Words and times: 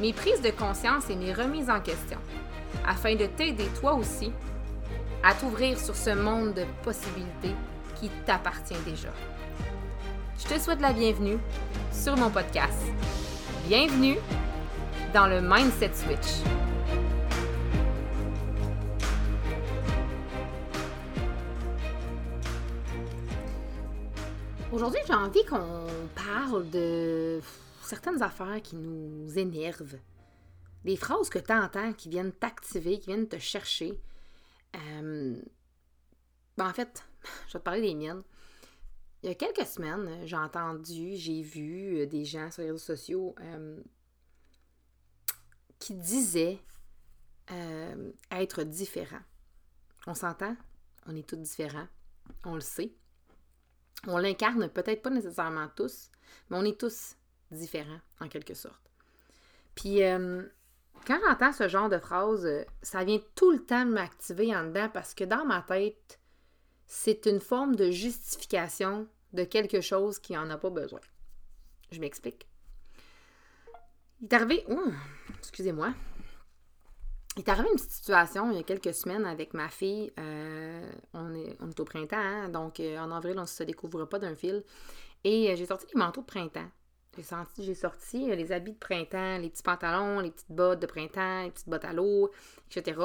mes 0.00 0.12
prises 0.12 0.40
de 0.40 0.50
conscience 0.50 1.10
et 1.10 1.16
mes 1.16 1.32
remises 1.32 1.68
en 1.68 1.80
question, 1.80 2.18
afin 2.86 3.14
de 3.16 3.26
t'aider 3.26 3.66
toi 3.80 3.94
aussi 3.94 4.32
à 5.24 5.34
t'ouvrir 5.34 5.78
sur 5.78 5.96
ce 5.96 6.10
monde 6.10 6.54
de 6.54 6.64
possibilités 6.84 7.54
qui 7.96 8.08
t'appartient 8.24 8.78
déjà. 8.86 9.08
Je 10.38 10.54
te 10.54 10.60
souhaite 10.60 10.80
la 10.80 10.92
bienvenue 10.92 11.38
sur 11.92 12.16
mon 12.16 12.30
podcast. 12.30 12.78
Bienvenue 13.66 14.16
dans 15.12 15.26
le 15.26 15.40
Mindset 15.40 15.90
Switch. 15.94 16.44
Aujourd'hui, 24.70 25.00
j'ai 25.08 25.14
envie 25.14 25.44
qu'on 25.44 25.86
parle 26.14 26.70
de 26.70 27.40
certaines 27.88 28.22
affaires 28.22 28.60
qui 28.62 28.76
nous 28.76 29.38
énervent. 29.38 29.98
Des 30.84 30.96
phrases 30.96 31.28
que 31.28 31.38
tu 31.38 31.52
entends 31.52 31.92
qui 31.92 32.08
viennent 32.08 32.32
t'activer, 32.32 33.00
qui 33.00 33.06
viennent 33.06 33.28
te 33.28 33.38
chercher. 33.38 34.00
Euh, 34.76 35.40
ben, 36.56 36.68
en 36.68 36.72
fait, 36.72 37.04
je 37.48 37.54
vais 37.54 37.58
te 37.58 37.64
parler 37.64 37.80
des 37.80 37.94
miennes. 37.94 38.22
Il 39.22 39.28
y 39.28 39.32
a 39.32 39.34
quelques 39.34 39.66
semaines, 39.66 40.26
j'ai 40.26 40.36
entendu, 40.36 41.16
j'ai 41.16 41.42
vu 41.42 42.06
des 42.06 42.24
gens 42.24 42.50
sur 42.52 42.62
les 42.62 42.70
réseaux 42.70 42.78
sociaux 42.78 43.34
euh, 43.40 43.82
qui 45.80 45.94
disaient 45.94 46.60
euh, 47.50 48.12
être 48.30 48.62
différents. 48.62 49.22
On 50.06 50.14
s'entend? 50.14 50.56
On 51.06 51.16
est 51.16 51.28
tous 51.28 51.36
différents. 51.36 51.88
On 52.44 52.54
le 52.54 52.60
sait. 52.60 52.92
On 54.06 54.18
l'incarne 54.18 54.68
peut-être 54.68 55.02
pas 55.02 55.10
nécessairement 55.10 55.68
tous, 55.74 56.10
mais 56.48 56.56
on 56.56 56.64
est 56.64 56.78
tous 56.78 57.17
différents 57.50 58.00
en 58.20 58.28
quelque 58.28 58.54
sorte. 58.54 58.90
Puis 59.74 60.02
euh, 60.02 60.42
quand 61.06 61.18
j'entends 61.26 61.52
ce 61.52 61.68
genre 61.68 61.88
de 61.88 61.98
phrase, 61.98 62.46
ça 62.82 63.04
vient 63.04 63.20
tout 63.34 63.50
le 63.50 63.64
temps 63.64 63.86
m'activer 63.86 64.54
en 64.54 64.64
dedans 64.64 64.88
parce 64.92 65.14
que 65.14 65.24
dans 65.24 65.44
ma 65.44 65.62
tête, 65.62 66.18
c'est 66.86 67.26
une 67.26 67.40
forme 67.40 67.76
de 67.76 67.90
justification 67.90 69.06
de 69.32 69.44
quelque 69.44 69.80
chose 69.80 70.18
qui 70.18 70.32
n'en 70.32 70.48
a 70.50 70.58
pas 70.58 70.70
besoin. 70.70 71.00
Je 71.90 72.00
m'explique. 72.00 72.48
Il 74.20 74.26
est 74.26 74.34
arrivé. 74.34 74.66
Excusez-moi. 75.38 75.92
Il 77.36 77.42
est 77.42 77.48
arrivé 77.50 77.68
une 77.70 77.78
situation 77.78 78.50
il 78.50 78.56
y 78.56 78.60
a 78.60 78.64
quelques 78.64 78.92
semaines 78.92 79.24
avec 79.24 79.54
ma 79.54 79.68
fille. 79.68 80.12
Euh, 80.18 80.90
on, 81.14 81.32
est, 81.34 81.80
au 81.80 81.84
printemps, 81.84 82.16
hein, 82.16 82.48
donc 82.48 82.80
euh, 82.80 82.98
en 82.98 83.12
avril, 83.12 83.34
on 83.38 83.42
ne 83.42 83.46
se 83.46 83.62
découvre 83.62 84.06
pas 84.06 84.18
d'un 84.18 84.34
fil. 84.34 84.64
Et 85.22 85.50
euh, 85.50 85.56
j'ai 85.56 85.66
sorti 85.66 85.86
les 85.94 85.98
manteaux 85.98 86.22
de 86.22 86.26
printemps. 86.26 86.68
J'ai 87.18 87.24
sorti, 87.24 87.74
sorti 87.74 88.34
les 88.36 88.52
habits 88.52 88.72
de 88.72 88.78
printemps, 88.78 89.38
les 89.38 89.50
petits 89.50 89.64
pantalons, 89.64 90.20
les 90.20 90.30
petites 90.30 90.52
bottes 90.52 90.78
de 90.78 90.86
printemps, 90.86 91.42
les 91.42 91.50
petites 91.50 91.68
bottes 91.68 91.84
à 91.84 91.92
l'eau, 91.92 92.30
etc. 92.70 92.96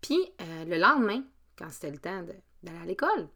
Puis 0.00 0.18
le 0.40 0.78
lendemain, 0.78 1.22
quand 1.58 1.68
c'était 1.70 1.90
le 1.90 1.98
temps 1.98 2.22
d'aller 2.62 2.78
à 2.82 2.86
l'école, 2.86 3.28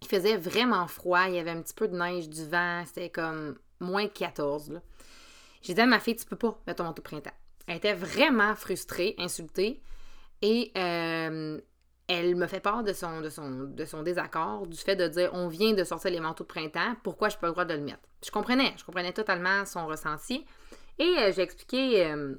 il 0.00 0.08
faisait 0.08 0.38
vraiment 0.38 0.86
froid, 0.86 1.26
il 1.28 1.34
y 1.34 1.38
avait 1.38 1.50
un 1.50 1.60
petit 1.60 1.74
peu 1.74 1.88
de 1.88 1.96
neige, 1.96 2.30
du 2.30 2.42
vent, 2.46 2.84
c'était 2.86 3.10
comme 3.10 3.58
moins 3.80 4.08
14. 4.08 4.80
J'ai 5.60 5.74
dit 5.74 5.80
à 5.80 5.86
ma 5.86 6.00
fille, 6.00 6.16
tu 6.16 6.24
peux 6.24 6.36
pas 6.36 6.58
mettre 6.66 6.78
ton 6.78 6.84
manteau 6.84 7.02
printemps. 7.02 7.30
Elle 7.66 7.76
était 7.76 7.94
vraiment 7.94 8.54
frustrée, 8.54 9.14
insultée. 9.18 9.82
Et 10.40 10.72
euh, 10.76 11.60
elle 12.08 12.36
me 12.36 12.46
fait 12.46 12.60
part 12.60 12.82
de 12.82 12.92
son, 12.94 14.02
désaccord, 14.02 14.66
du 14.66 14.78
fait 14.78 14.96
de 14.96 15.06
dire 15.08 15.30
on 15.34 15.48
vient 15.48 15.74
de 15.74 15.84
sortir 15.84 16.10
les 16.10 16.20
manteaux 16.20 16.44
de 16.44 16.48
printemps, 16.48 16.94
pourquoi 17.02 17.28
je 17.28 17.36
n'ai 17.36 17.40
pas 17.40 17.46
le 17.48 17.52
droit 17.52 17.64
de 17.66 17.74
le 17.74 17.82
mettre? 17.82 18.00
Je 18.24 18.30
comprenais, 18.30 18.72
je 18.78 18.84
comprenais 18.84 19.12
totalement 19.12 19.64
son 19.66 19.86
ressenti. 19.86 20.44
Et 20.98 21.04
euh, 21.18 21.32
j'ai 21.36 21.42
expliqué 21.42 22.06
euh, 22.06 22.34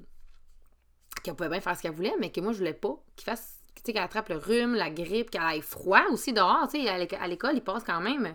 qu'elle 1.23 1.35
pouvait 1.35 1.49
bien 1.49 1.61
faire 1.61 1.77
ce 1.77 1.83
qu'elle 1.83 1.93
voulait, 1.93 2.15
mais 2.19 2.31
que 2.31 2.41
moi, 2.41 2.51
je 2.51 2.57
voulais 2.57 2.73
pas 2.73 2.99
qu'il 3.15 3.25
fasse, 3.25 3.59
qu'elle 3.83 3.97
attrape 3.97 4.29
le 4.29 4.37
rhume, 4.37 4.73
la 4.73 4.89
grippe, 4.89 5.29
qu'elle 5.29 5.43
aille 5.43 5.61
froid 5.61 6.01
aussi 6.11 6.33
dehors. 6.33 6.67
À 6.73 7.27
l'école, 7.27 7.53
il 7.53 7.63
passe 7.63 7.83
quand 7.83 8.01
même 8.01 8.33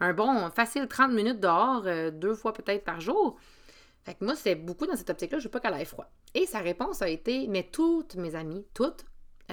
un 0.00 0.12
bon, 0.12 0.50
facile 0.50 0.88
30 0.88 1.12
minutes 1.12 1.40
dehors, 1.40 1.86
deux 2.12 2.34
fois 2.34 2.52
peut-être 2.52 2.84
par 2.84 3.00
jour. 3.00 3.38
Fait 4.04 4.20
moi, 4.20 4.34
c'est 4.34 4.56
beaucoup 4.56 4.86
dans 4.86 4.96
cette 4.96 5.10
optique-là, 5.10 5.38
je 5.38 5.44
veux 5.44 5.50
pas 5.50 5.60
qu'elle 5.60 5.74
aille 5.74 5.84
froid. 5.84 6.10
Et 6.34 6.44
sa 6.44 6.58
réponse 6.58 7.02
a 7.02 7.08
été, 7.08 7.46
mais 7.46 7.68
toutes 7.70 8.16
mes 8.16 8.34
amies, 8.34 8.66
toutes, 8.74 9.04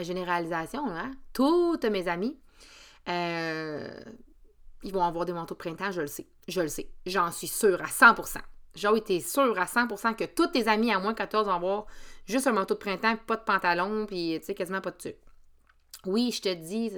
généralisation, 0.03 0.85
hein, 0.87 1.11
toutes 1.33 1.85
mes 1.85 2.07
amies, 2.07 2.37
euh, 3.07 3.89
ils 4.83 4.93
vont 4.93 5.03
avoir 5.03 5.25
des 5.25 5.33
manteaux 5.33 5.55
de 5.55 5.59
printemps, 5.59 5.91
je 5.91 6.01
le 6.01 6.07
sais. 6.07 6.27
Je 6.47 6.61
le 6.61 6.67
sais. 6.67 6.89
J'en 7.05 7.31
suis 7.31 7.47
sûre 7.47 7.81
à 7.81 7.87
100%. 7.87 8.39
J'ai 8.75 8.87
été 8.95 9.19
sûre 9.19 9.59
à 9.59 9.65
100% 9.65 10.15
que 10.15 10.25
toutes 10.25 10.53
tes 10.53 10.67
amies 10.67 10.93
à 10.93 10.99
moins 10.99 11.13
14 11.13 11.47
vont 11.47 11.53
avoir 11.53 11.85
juste 12.25 12.47
un 12.47 12.53
manteau 12.53 12.75
de 12.75 12.79
printemps, 12.79 13.17
pas 13.27 13.35
de 13.35 13.43
pantalon, 13.43 14.05
puis 14.05 14.37
tu 14.39 14.45
sais, 14.45 14.55
quasiment 14.55 14.81
pas 14.81 14.91
de 14.91 14.97
tuque. 14.97 15.17
Oui, 16.05 16.31
je 16.31 16.41
te 16.41 16.53
dis, 16.53 16.91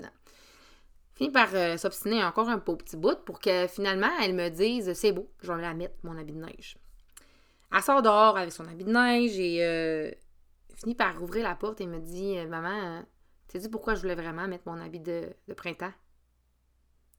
fini 1.15 1.31
par 1.31 1.49
euh, 1.53 1.77
s'obstiner 1.77 2.23
encore 2.23 2.49
un 2.49 2.59
petit 2.59 2.97
bout 2.97 3.17
pour 3.25 3.39
que 3.39 3.67
finalement, 3.67 4.11
elle 4.21 4.35
me 4.35 4.49
dise 4.49 4.93
c'est 4.93 5.11
beau, 5.11 5.29
je 5.41 5.51
vais 5.51 5.61
la 5.61 5.73
mettre, 5.73 5.95
mon 6.03 6.17
habit 6.17 6.33
de 6.33 6.45
neige. 6.45 6.77
Elle 7.73 7.81
sort 7.81 8.01
dehors 8.01 8.37
avec 8.37 8.51
son 8.51 8.67
habit 8.67 8.83
de 8.83 8.91
neige 8.91 9.39
et 9.39 9.63
euh, 9.63 10.11
finit 10.81 10.95
par 10.95 11.17
rouvrir 11.19 11.43
la 11.43 11.55
porte 11.55 11.79
et 11.81 11.87
me 11.87 11.99
dit 11.99 12.37
euh, 12.37 12.47
Maman, 12.47 12.99
euh, 12.99 13.01
tu 13.47 13.59
sais 13.59 13.69
pourquoi 13.69 13.95
je 13.95 14.01
voulais 14.01 14.15
vraiment 14.15 14.47
mettre 14.47 14.67
mon 14.67 14.79
habit 14.79 14.99
de, 14.99 15.29
printemps? 15.55 15.93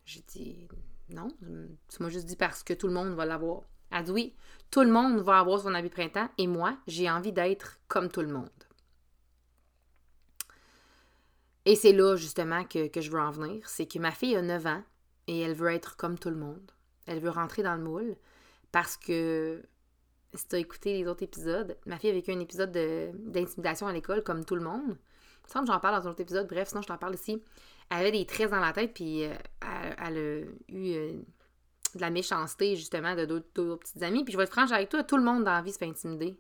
J'ai 0.05 0.23
dit 0.28 0.69
Non, 1.11 1.28
tu 1.89 2.03
m'as 2.03 2.09
juste 2.09 2.27
dit 2.27 2.37
parce 2.37 2.62
que 2.62 2.75
tout 2.75 2.89
le 2.89 2.95
monde 2.95 3.15
va 3.15 3.25
l'avoir. 3.25 3.62
Elle 3.91 4.05
dit 4.05 4.11
Oui, 4.11 4.37
tout 4.71 4.83
le 4.83 4.91
monde 4.91 5.21
va 5.21 5.39
avoir 5.39 5.61
son 5.61 5.75
habit 5.75 5.89
de 5.89 5.95
printemps 5.95 6.28
et 6.39 6.47
moi, 6.47 6.77
j'ai 6.87 7.09
envie 7.09 7.33
d'être 7.33 7.78
comme 7.89 8.11
tout 8.11 8.23
le 8.23 8.33
monde. 8.33 8.50
Et 11.65 11.77
c'est 11.77 11.93
là 11.93 12.17
justement 12.17 12.65
que, 12.65 12.89
que 12.89 13.00
je 13.00 13.11
veux 13.11 13.21
en 13.21 13.31
venir. 13.31 13.69
C'est 13.69 13.87
que 13.87 14.00
ma 14.00 14.11
fille 14.11 14.34
a 14.34 14.43
9 14.43 14.67
ans 14.67 14.83
et 15.29 15.41
elle 15.41 15.55
veut 15.55 15.71
être 15.71 15.97
comme 15.97 16.19
tout 16.19 16.31
le 16.31 16.37
monde. 16.37 16.73
Elle 17.06 17.21
veut 17.21 17.31
rentrer 17.31 17.62
dans 17.62 17.77
le 17.77 17.83
moule 17.83 18.17
parce 18.73 18.97
que 18.97 19.62
si 20.34 20.48
tu 20.48 20.56
as 20.56 20.59
écouté 20.59 20.98
les 20.98 21.06
autres 21.06 21.22
épisodes, 21.22 21.76
ma 21.87 21.98
fille 21.98 22.10
a 22.10 22.12
vécu 22.12 22.32
un 22.32 22.41
épisode 22.41 22.72
d'intimidation 22.72 23.87
à 23.87 23.93
l'école, 23.93 24.22
comme 24.22 24.44
tout 24.44 24.54
le 24.54 24.62
monde. 24.62 24.82
Il 24.87 25.48
me 25.48 25.53
semble 25.53 25.66
que 25.66 25.72
j'en 25.72 25.81
parle 25.81 26.00
dans 26.00 26.09
un 26.09 26.10
autre 26.10 26.20
épisode, 26.20 26.48
bref, 26.48 26.69
sinon 26.69 26.82
je 26.82 26.88
t'en 26.88 26.98
parle 26.98 27.15
ici. 27.15 27.43
Elle 27.91 27.98
avait 27.98 28.12
des 28.12 28.25
traits 28.25 28.50
dans 28.50 28.60
la 28.60 28.72
tête, 28.72 28.94
puis 28.94 29.25
euh, 29.25 29.34
elle, 29.98 30.16
a 30.16 30.72
eu 30.72 30.94
euh, 30.94 31.12
de 31.94 32.00
la 32.00 32.10
méchanceté, 32.10 32.76
justement, 32.76 33.15
de 33.15 33.25
d'autres 33.26 33.76
petites 33.76 34.03
amies. 34.03 34.25
Puis 34.25 34.32
je 34.32 34.38
vais 34.38 34.44
être 34.44 34.53
franche 34.53 34.72
avec 34.72 34.88
toi, 34.88 35.03
tout 35.03 35.16
le 35.16 35.25
monde 35.25 35.44
dans 35.44 35.53
la 35.53 35.62
vie 35.62 35.72
se 35.72 35.78
fait 35.78 35.87
intimider. 35.87 36.38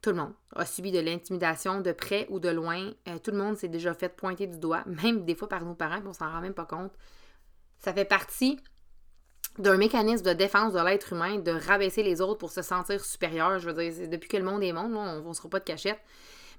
Tout 0.00 0.10
le 0.10 0.16
monde 0.16 0.32
a 0.56 0.64
subi 0.64 0.90
de 0.90 0.98
l'intimidation 0.98 1.80
de 1.80 1.92
près 1.92 2.26
ou 2.30 2.40
de 2.40 2.48
loin. 2.48 2.90
Euh, 3.08 3.18
tout 3.18 3.30
le 3.30 3.38
monde 3.38 3.56
s'est 3.56 3.68
déjà 3.68 3.94
fait 3.94 4.08
pointer 4.08 4.46
du 4.46 4.58
doigt, 4.58 4.82
même 5.02 5.24
des 5.24 5.34
fois 5.34 5.48
par 5.48 5.64
nos 5.64 5.74
parents, 5.74 5.98
puis 5.98 6.08
on 6.08 6.12
s'en 6.12 6.30
rend 6.30 6.40
même 6.40 6.54
pas 6.54 6.66
compte. 6.66 6.92
Ça 7.78 7.92
fait 7.92 8.04
partie 8.04 8.58
d'un 9.58 9.76
mécanisme 9.76 10.24
de 10.24 10.32
défense 10.32 10.72
de 10.72 10.80
l'être 10.80 11.12
humain, 11.12 11.38
de 11.38 11.52
rabaisser 11.52 12.02
les 12.02 12.20
autres 12.20 12.38
pour 12.38 12.50
se 12.50 12.62
sentir 12.62 13.04
supérieur. 13.04 13.58
Je 13.58 13.68
veux 13.68 13.90
dire, 13.90 14.08
depuis 14.08 14.28
que 14.28 14.36
le 14.36 14.44
monde 14.44 14.62
est 14.62 14.72
monde, 14.72 14.94
on 14.94 15.28
ne 15.28 15.34
sera 15.34 15.48
pas 15.48 15.60
de 15.60 15.64
cachette. 15.64 16.00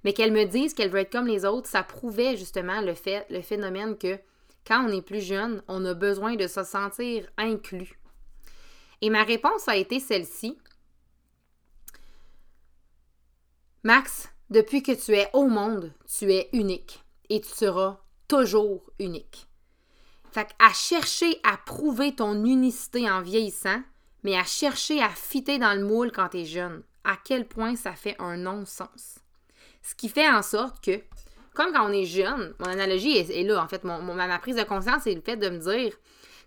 Mais 0.04 0.14
qu'elle 0.14 0.32
me 0.32 0.46
dise 0.46 0.74
qu'elle 0.74 0.90
veut 0.90 1.00
être 1.00 1.12
comme 1.12 1.28
les 1.28 1.46
autres, 1.46 1.70
ça 1.70 1.82
prouvait 1.82 2.38
justement 2.38 2.82
le 2.82 3.42
phénomène 3.42 3.98
que 3.98 4.20
quand 4.66 4.86
on 4.86 4.92
est 4.92 5.02
plus 5.02 5.22
jeune, 5.22 5.64
on 5.68 5.84
a 5.86 5.94
besoin 5.94 6.36
de 6.36 6.48
se 6.48 6.64
sentir 6.64 7.28
inclus. 7.38 8.00
Et 9.02 9.10
ma 9.10 9.24
réponse 9.24 9.68
a 9.68 9.76
été 9.76 10.00
celle-ci. 10.00 10.58
Max, 13.84 14.30
depuis 14.50 14.82
que 14.82 14.94
tu 14.94 15.14
es 15.14 15.30
au 15.34 15.48
monde, 15.48 15.92
tu 16.08 16.32
es 16.32 16.50
unique 16.54 17.04
et 17.30 17.42
tu 17.42 17.50
seras 17.50 18.00
toujours 18.28 18.90
unique. 19.00 19.48
Fait 20.34 20.50
à 20.58 20.74
chercher 20.74 21.40
à 21.44 21.58
prouver 21.58 22.16
ton 22.16 22.34
unicité 22.44 23.08
en 23.08 23.22
vieillissant, 23.22 23.84
mais 24.24 24.36
à 24.36 24.44
chercher 24.44 25.00
à 25.00 25.10
fitter 25.10 25.60
dans 25.60 25.78
le 25.78 25.86
moule 25.86 26.12
quand 26.12 26.30
t'es 26.30 26.44
jeune. 26.46 26.82
À 27.04 27.18
quel 27.24 27.48
point 27.48 27.76
ça 27.76 27.92
fait 27.92 28.16
un 28.18 28.38
non-sens. 28.38 29.20
Ce 29.84 29.94
qui 29.94 30.10
fait 30.10 30.28
en 30.28 30.42
sorte 30.42 30.84
que, 30.84 31.02
comme 31.54 31.72
quand 31.72 31.88
on 31.88 31.94
est 31.94 32.06
jeune, 32.06 32.56
mon 32.58 32.66
analogie 32.66 33.16
est, 33.16 33.44
là, 33.44 33.64
en 33.64 33.68
fait, 33.68 33.84
mon, 33.84 34.02
ma 34.02 34.40
prise 34.40 34.56
de 34.56 34.64
conscience, 34.64 35.04
c'est 35.04 35.14
le 35.14 35.22
fait 35.22 35.38
de 35.38 35.50
me 35.50 35.60
dire, 35.60 35.94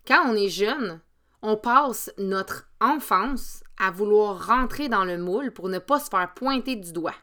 quand 0.04 0.24
on 0.26 0.34
est 0.34 0.48
jeune, 0.48 1.00
on 1.42 1.56
passe 1.56 2.10
notre 2.18 2.68
enfance 2.80 3.62
à 3.78 3.92
vouloir 3.92 4.48
rentrer 4.48 4.88
dans 4.88 5.04
le 5.04 5.16
moule 5.16 5.52
pour 5.52 5.68
ne 5.68 5.78
pas 5.78 6.00
se 6.00 6.08
faire 6.10 6.34
pointer 6.34 6.74
du 6.74 6.92
doigt. 6.92 7.14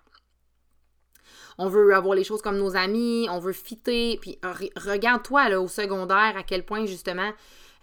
On 1.57 1.69
veut 1.69 1.93
avoir 1.93 2.15
les 2.15 2.23
choses 2.23 2.41
comme 2.41 2.57
nos 2.57 2.75
amis, 2.75 3.27
on 3.29 3.39
veut 3.39 3.53
fitter. 3.53 4.17
Puis 4.21 4.39
regarde-toi 4.75 5.49
là, 5.49 5.61
au 5.61 5.67
secondaire 5.67 6.33
à 6.37 6.43
quel 6.43 6.65
point 6.65 6.85
justement 6.85 7.31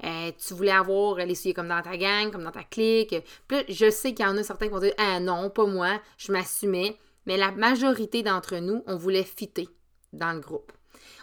euh, 0.04 0.32
tu 0.38 0.54
voulais 0.54 0.70
avoir 0.70 1.16
les 1.16 1.34
souliers 1.34 1.54
comme 1.54 1.68
dans 1.68 1.82
ta 1.82 1.96
gang, 1.96 2.30
comme 2.30 2.44
dans 2.44 2.50
ta 2.50 2.64
clique. 2.64 3.14
Puis 3.48 3.64
je 3.68 3.90
sais 3.90 4.14
qu'il 4.14 4.24
y 4.24 4.28
en 4.28 4.36
a 4.36 4.42
certains 4.42 4.66
qui 4.66 4.72
vont 4.72 4.80
dire 4.80 4.94
Ah 4.98 5.20
non, 5.20 5.50
pas 5.50 5.66
moi, 5.66 6.00
je 6.16 6.32
m'assumais. 6.32 6.96
Mais 7.26 7.36
la 7.36 7.52
majorité 7.52 8.22
d'entre 8.22 8.56
nous, 8.56 8.82
on 8.86 8.96
voulait 8.96 9.24
fitter 9.24 9.68
dans 10.12 10.32
le 10.32 10.40
groupe. 10.40 10.72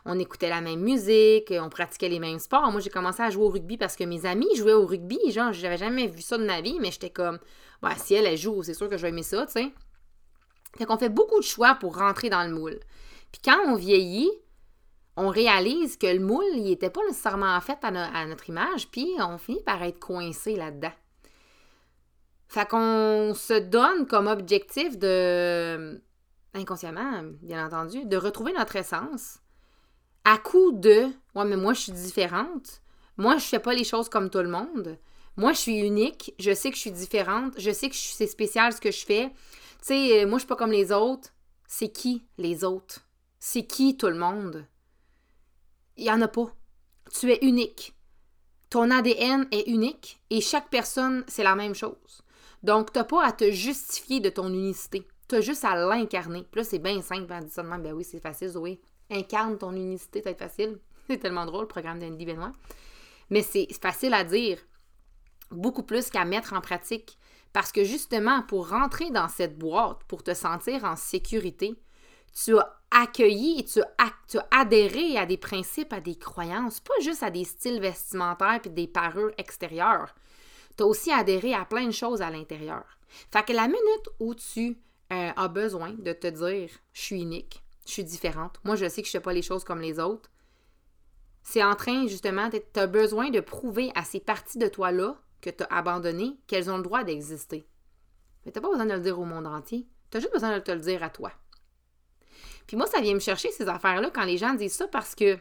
On 0.06 0.18
écoutait 0.20 0.50
la 0.50 0.62
même 0.62 0.80
musique, 0.80 1.52
on 1.52 1.70
pratiquait 1.70 2.08
les 2.08 2.20
mêmes 2.20 2.40
sports. 2.40 2.72
Moi, 2.72 2.80
j'ai 2.80 2.90
commencé 2.90 3.22
à 3.22 3.30
jouer 3.30 3.44
au 3.44 3.50
rugby 3.50 3.78
parce 3.78 3.96
que 3.96 4.04
mes 4.04 4.26
amis 4.26 4.56
jouaient 4.56 4.74
au 4.74 4.86
rugby. 4.86 5.20
Genre, 5.32 5.52
j'avais 5.52 5.78
jamais 5.78 6.08
vu 6.08 6.22
ça 6.22 6.38
de 6.38 6.46
ma 6.46 6.62
vie, 6.62 6.78
mais 6.80 6.92
j'étais 6.92 7.10
comme, 7.10 7.40
bah, 7.82 7.94
si 7.98 8.14
elle, 8.14 8.26
elle 8.26 8.38
joue, 8.38 8.64
c'est 8.64 8.74
sûr 8.74 8.90
que 8.90 8.96
je 8.96 9.02
vais 9.02 9.10
aimer 9.10 9.24
ça, 9.24 9.46
tu 9.48 9.54
sais. 9.54 9.72
Fait 10.78 10.86
qu'on 10.86 10.98
fait 10.98 11.10
beaucoup 11.10 11.40
de 11.40 11.46
choix 11.46 11.76
pour 11.76 11.98
rentrer 11.98 12.30
dans 12.30 12.44
le 12.44 12.54
moule. 12.54 12.80
Puis 13.32 13.42
quand 13.44 13.58
on 13.68 13.76
vieillit, 13.76 14.30
on 15.16 15.30
réalise 15.30 15.98
que 15.98 16.08
le 16.08 16.20
moule, 16.20 16.46
il 16.54 16.66
n'était 16.66 16.90
pas 16.90 17.02
nécessairement 17.08 17.60
fait 17.60 17.80
à, 17.82 18.26
notre 18.28 18.50
image, 18.50 18.88
puis 18.90 19.10
on 19.20 19.38
finit 19.38 19.64
par 19.64 19.82
être 19.84 20.00
coincé 20.00 20.56
là-dedans. 20.56 20.94
Fait 22.48 22.68
qu'on 22.68 23.34
se 23.36 23.60
donne 23.60 24.06
comme 24.08 24.28
objectif 24.28 24.98
de, 24.98 26.02
inconsciemment, 26.54 27.24
bien 27.42 27.66
entendu, 27.66 28.06
de 28.06 28.16
retrouver 28.16 28.54
notre 28.54 28.76
essence 28.76 29.40
à 30.24 30.38
coup 30.38 30.72
de 30.74 31.08
Ouais, 31.36 31.46
mais 31.46 31.56
moi, 31.56 31.74
je 31.74 31.82
suis 31.82 31.92
différente. 31.92 32.82
Moi, 33.18 33.38
je 33.38 33.46
fais 33.46 33.60
pas 33.60 33.74
les 33.74 33.84
choses 33.84 34.10
comme 34.10 34.30
tout 34.30 34.40
le 34.40 34.50
monde. 34.50 34.98
Moi, 35.38 35.54
je 35.54 35.60
suis 35.60 35.80
unique. 35.80 36.34
Je 36.40 36.54
sais 36.54 36.70
que 36.70 36.76
je 36.76 36.82
suis 36.82 36.92
différente. 36.92 37.54
Je 37.58 37.72
sais 37.72 37.90
que 37.90 37.96
c'est 37.96 38.28
spécial 38.28 38.74
ce 38.74 38.82
que 38.82 38.92
je 38.92 39.06
fais. 39.06 39.32
Tu 39.88 39.94
sais, 39.94 40.26
moi, 40.26 40.38
je 40.38 40.42
suis 40.42 40.48
pas 40.50 40.58
comme 40.58 40.74
les 40.74 40.92
autres. 40.92 41.30
C'est 41.66 41.88
qui 41.88 42.28
les 42.38 42.66
autres? 42.66 43.08
C'est 43.40 43.66
qui 43.66 43.96
tout 43.96 44.10
le 44.10 44.18
monde? 44.18 44.66
Il 45.96 46.04
n'y 46.04 46.12
en 46.12 46.22
a 46.22 46.28
pas. 46.28 46.54
Tu 47.18 47.32
es 47.32 47.40
unique. 47.42 47.96
Ton 48.70 48.92
ADN 48.92 49.48
est 49.50 49.66
unique 49.70 50.22
et 50.30 50.42
chaque 50.42 50.70
personne, 50.70 51.24
c'est 51.30 51.44
la 51.44 51.56
même 51.56 51.74
chose. 51.74 52.22
Donc, 52.64 52.92
tu 52.92 53.00
n'as 53.00 53.06
pas 53.06 53.24
à 53.24 53.32
te 53.32 53.50
justifier 53.50 54.20
de 54.20 54.30
ton 54.30 54.50
unicité. 54.50 55.08
Tu 55.30 55.36
as 55.36 55.42
juste 55.42 55.64
à 55.64 55.78
l'incarner. 55.78 56.46
Puis 56.52 56.60
là, 56.60 56.66
c'est 56.66 56.80
bien 56.80 57.02
simple 57.02 57.32
en 57.32 57.40
disant 57.40 57.64
Ben 57.64 57.94
oui, 57.94 58.04
c'est 58.04 58.20
facile, 58.20 58.50
Zoé. 58.50 58.82
Incarne 59.10 59.58
ton 59.58 59.72
unicité, 59.72 60.20
ça 60.20 60.26
va 60.26 60.32
être 60.32 60.40
facile. 60.40 60.80
C'est 61.08 61.20
tellement 61.20 61.46
drôle, 61.46 61.62
le 61.62 61.68
programme 61.70 62.00
d'Andy 62.00 62.26
Benoît. 62.26 62.52
Mais 63.30 63.42
c'est 63.42 63.70
facile 63.82 64.14
à 64.14 64.26
dire, 64.26 64.60
beaucoup 65.50 65.84
plus 65.84 66.10
qu'à 66.10 66.26
mettre 66.26 66.52
en 66.52 66.60
pratique. 66.60 67.18
Parce 67.58 67.72
que 67.72 67.84
justement, 67.84 68.44
pour 68.44 68.70
rentrer 68.70 69.10
dans 69.10 69.30
cette 69.30 69.58
boîte, 69.58 70.04
pour 70.08 70.22
te 70.22 70.36
sentir 70.36 70.84
en 70.84 70.96
sécurité, 70.96 71.74
tu 72.32 72.56
as 72.56 72.72
accueilli 72.92 73.62
et 73.62 73.66
tu 73.66 73.82
as, 73.82 74.46
adhéré 74.52 75.18
à 75.18 75.26
des 75.26 75.38
principes, 75.38 75.92
à 75.92 76.00
des 76.00 76.16
croyances, 76.16 76.82
pas 76.82 76.94
juste 77.02 77.24
à 77.24 77.32
des 77.32 77.46
styles 77.46 77.82
vestimentaires 77.82 78.60
et 78.64 78.70
des 78.70 78.86
parures 78.86 79.32
extérieures. 79.40 80.14
Tu 80.78 80.84
as 80.84 80.86
aussi 80.86 81.12
adhéré 81.12 81.56
à 81.56 81.66
plein 81.66 81.88
de 81.88 81.92
choses 81.92 82.22
à 82.22 82.30
l'intérieur. 82.30 82.86
Fait 83.32 83.44
que 83.44 83.54
la 83.54 83.66
minute 83.66 84.10
où 84.20 84.36
tu 84.36 84.78
euh, 85.12 85.32
as 85.36 85.48
besoin 85.48 85.96
de 85.98 86.14
te 86.14 86.28
dire 86.28 86.70
je 86.94 87.02
suis 87.02 87.24
unique, 87.24 87.64
je 87.88 87.92
suis 87.94 88.04
différente, 88.04 88.60
moi 88.66 88.76
je 88.76 88.88
sais 88.88 89.02
que 89.02 89.08
je 89.08 89.18
ne 89.18 89.20
fais 89.20 89.24
pas 89.24 89.34
les 89.34 89.42
choses 89.42 89.64
comme 89.64 89.82
les 89.82 90.00
autres, 90.00 90.30
c'est 91.42 91.64
en 91.64 91.74
train 91.74 92.06
justement, 92.06 92.52
tu 92.52 92.80
as 92.80 92.86
besoin 92.86 93.32
de 93.32 93.40
prouver 93.40 93.92
à 93.96 94.04
ces 94.04 94.20
parties 94.20 94.60
de 94.60 94.68
toi-là 94.68 95.20
que 95.42 95.50
tu 95.50 95.64
as 95.64 95.68
abandonnées 95.68 96.38
qu'elles 96.48 96.70
ont 96.70 96.78
le 96.78 96.84
droit 96.84 97.04
d'exister. 97.04 97.68
Mais 98.46 98.52
tu 98.52 98.58
n'as 98.58 98.62
pas 98.62 98.70
besoin 98.70 98.86
de 98.86 98.94
le 98.94 99.00
dire 99.00 99.20
au 99.20 99.26
monde 99.26 99.48
entier, 99.48 99.88
tu 100.10 100.18
as 100.18 100.20
juste 100.20 100.34
besoin 100.34 100.56
de 100.56 100.60
te 100.60 100.72
le 100.72 100.80
dire 100.80 101.04
à 101.04 101.10
toi. 101.10 101.32
Puis 102.66 102.76
moi, 102.76 102.86
ça 102.86 103.02
vient 103.02 103.14
me 103.14 103.20
chercher 103.20 103.52
ces 103.52 103.68
affaires-là 103.68 104.12
quand 104.14 104.26
les 104.26 104.38
gens 104.38 104.54
disent 104.54 104.76
ça 104.76 104.88
parce 104.88 105.16
que 105.16 105.38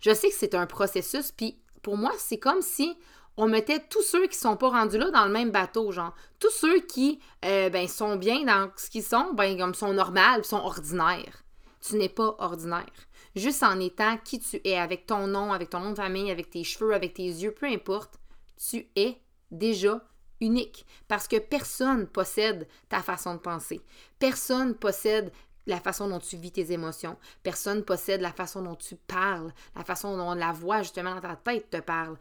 je 0.00 0.14
sais 0.14 0.28
que 0.28 0.34
c'est 0.34 0.54
un 0.54 0.66
processus. 0.66 1.32
Puis 1.32 1.60
pour 1.82 1.96
moi, 1.96 2.12
c'est 2.18 2.38
comme 2.38 2.62
si 2.62 2.96
on 3.36 3.46
mettait 3.46 3.80
tous 3.88 4.02
ceux 4.02 4.26
qui 4.26 4.36
sont 4.36 4.56
pas 4.56 4.70
rendus 4.70 4.98
là 4.98 5.10
dans 5.10 5.24
le 5.24 5.30
même 5.30 5.50
bateau, 5.50 5.92
genre. 5.92 6.14
Tous 6.40 6.50
ceux 6.50 6.80
qui 6.80 7.20
euh, 7.44 7.70
ben, 7.70 7.86
sont 7.86 8.16
bien 8.16 8.44
dans 8.44 8.70
ce 8.76 8.90
qu'ils 8.90 9.04
sont, 9.04 9.32
ben, 9.34 9.56
comme 9.56 9.74
sont 9.74 9.92
normales, 9.92 10.44
sont 10.44 10.56
ordinaires. 10.56 11.44
Tu 11.80 11.96
n'es 11.96 12.08
pas 12.08 12.34
ordinaire. 12.38 12.90
Juste 13.36 13.62
en 13.62 13.78
étant 13.78 14.18
qui 14.24 14.40
tu 14.40 14.60
es, 14.64 14.76
avec 14.76 15.06
ton 15.06 15.28
nom, 15.28 15.52
avec 15.52 15.70
ton 15.70 15.78
nom 15.78 15.90
de 15.90 15.96
famille, 15.96 16.30
avec 16.30 16.50
tes 16.50 16.64
cheveux, 16.64 16.92
avec 16.92 17.14
tes 17.14 17.22
yeux, 17.22 17.52
peu 17.52 17.66
importe, 17.66 18.17
tu 18.58 18.88
es 18.96 19.20
déjà 19.50 20.02
unique. 20.40 20.86
Parce 21.08 21.28
que 21.28 21.36
personne 21.38 22.06
possède 22.06 22.68
ta 22.88 23.02
façon 23.02 23.34
de 23.34 23.40
penser. 23.40 23.80
Personne 24.18 24.74
possède 24.74 25.32
la 25.66 25.80
façon 25.80 26.08
dont 26.08 26.18
tu 26.18 26.36
vis 26.36 26.52
tes 26.52 26.72
émotions. 26.72 27.16
Personne 27.42 27.84
possède 27.84 28.20
la 28.20 28.32
façon 28.32 28.62
dont 28.62 28.74
tu 28.74 28.96
parles, 28.96 29.52
la 29.76 29.84
façon 29.84 30.16
dont 30.16 30.34
la 30.34 30.52
voix 30.52 30.82
justement 30.82 31.14
dans 31.14 31.20
ta 31.20 31.36
tête 31.36 31.70
te 31.70 31.78
parle. 31.78 32.16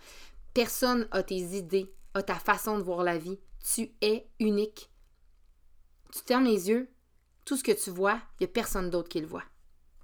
Personne 0.53 1.07
a 1.11 1.23
tes 1.23 1.35
idées, 1.35 1.91
a 2.13 2.23
ta 2.23 2.35
façon 2.35 2.77
de 2.77 2.83
voir 2.83 3.03
la 3.03 3.17
vie. 3.17 3.39
Tu 3.63 3.91
es 4.01 4.27
unique. 4.39 4.89
Tu 6.11 6.19
fermes 6.25 6.45
les 6.45 6.69
yeux, 6.69 6.89
tout 7.45 7.55
ce 7.55 7.63
que 7.63 7.71
tu 7.71 7.89
vois, 7.89 8.19
il 8.39 8.43
n'y 8.43 8.45
a 8.45 8.53
personne 8.53 8.89
d'autre 8.89 9.09
qui 9.09 9.21
le 9.21 9.27
voit. 9.27 9.43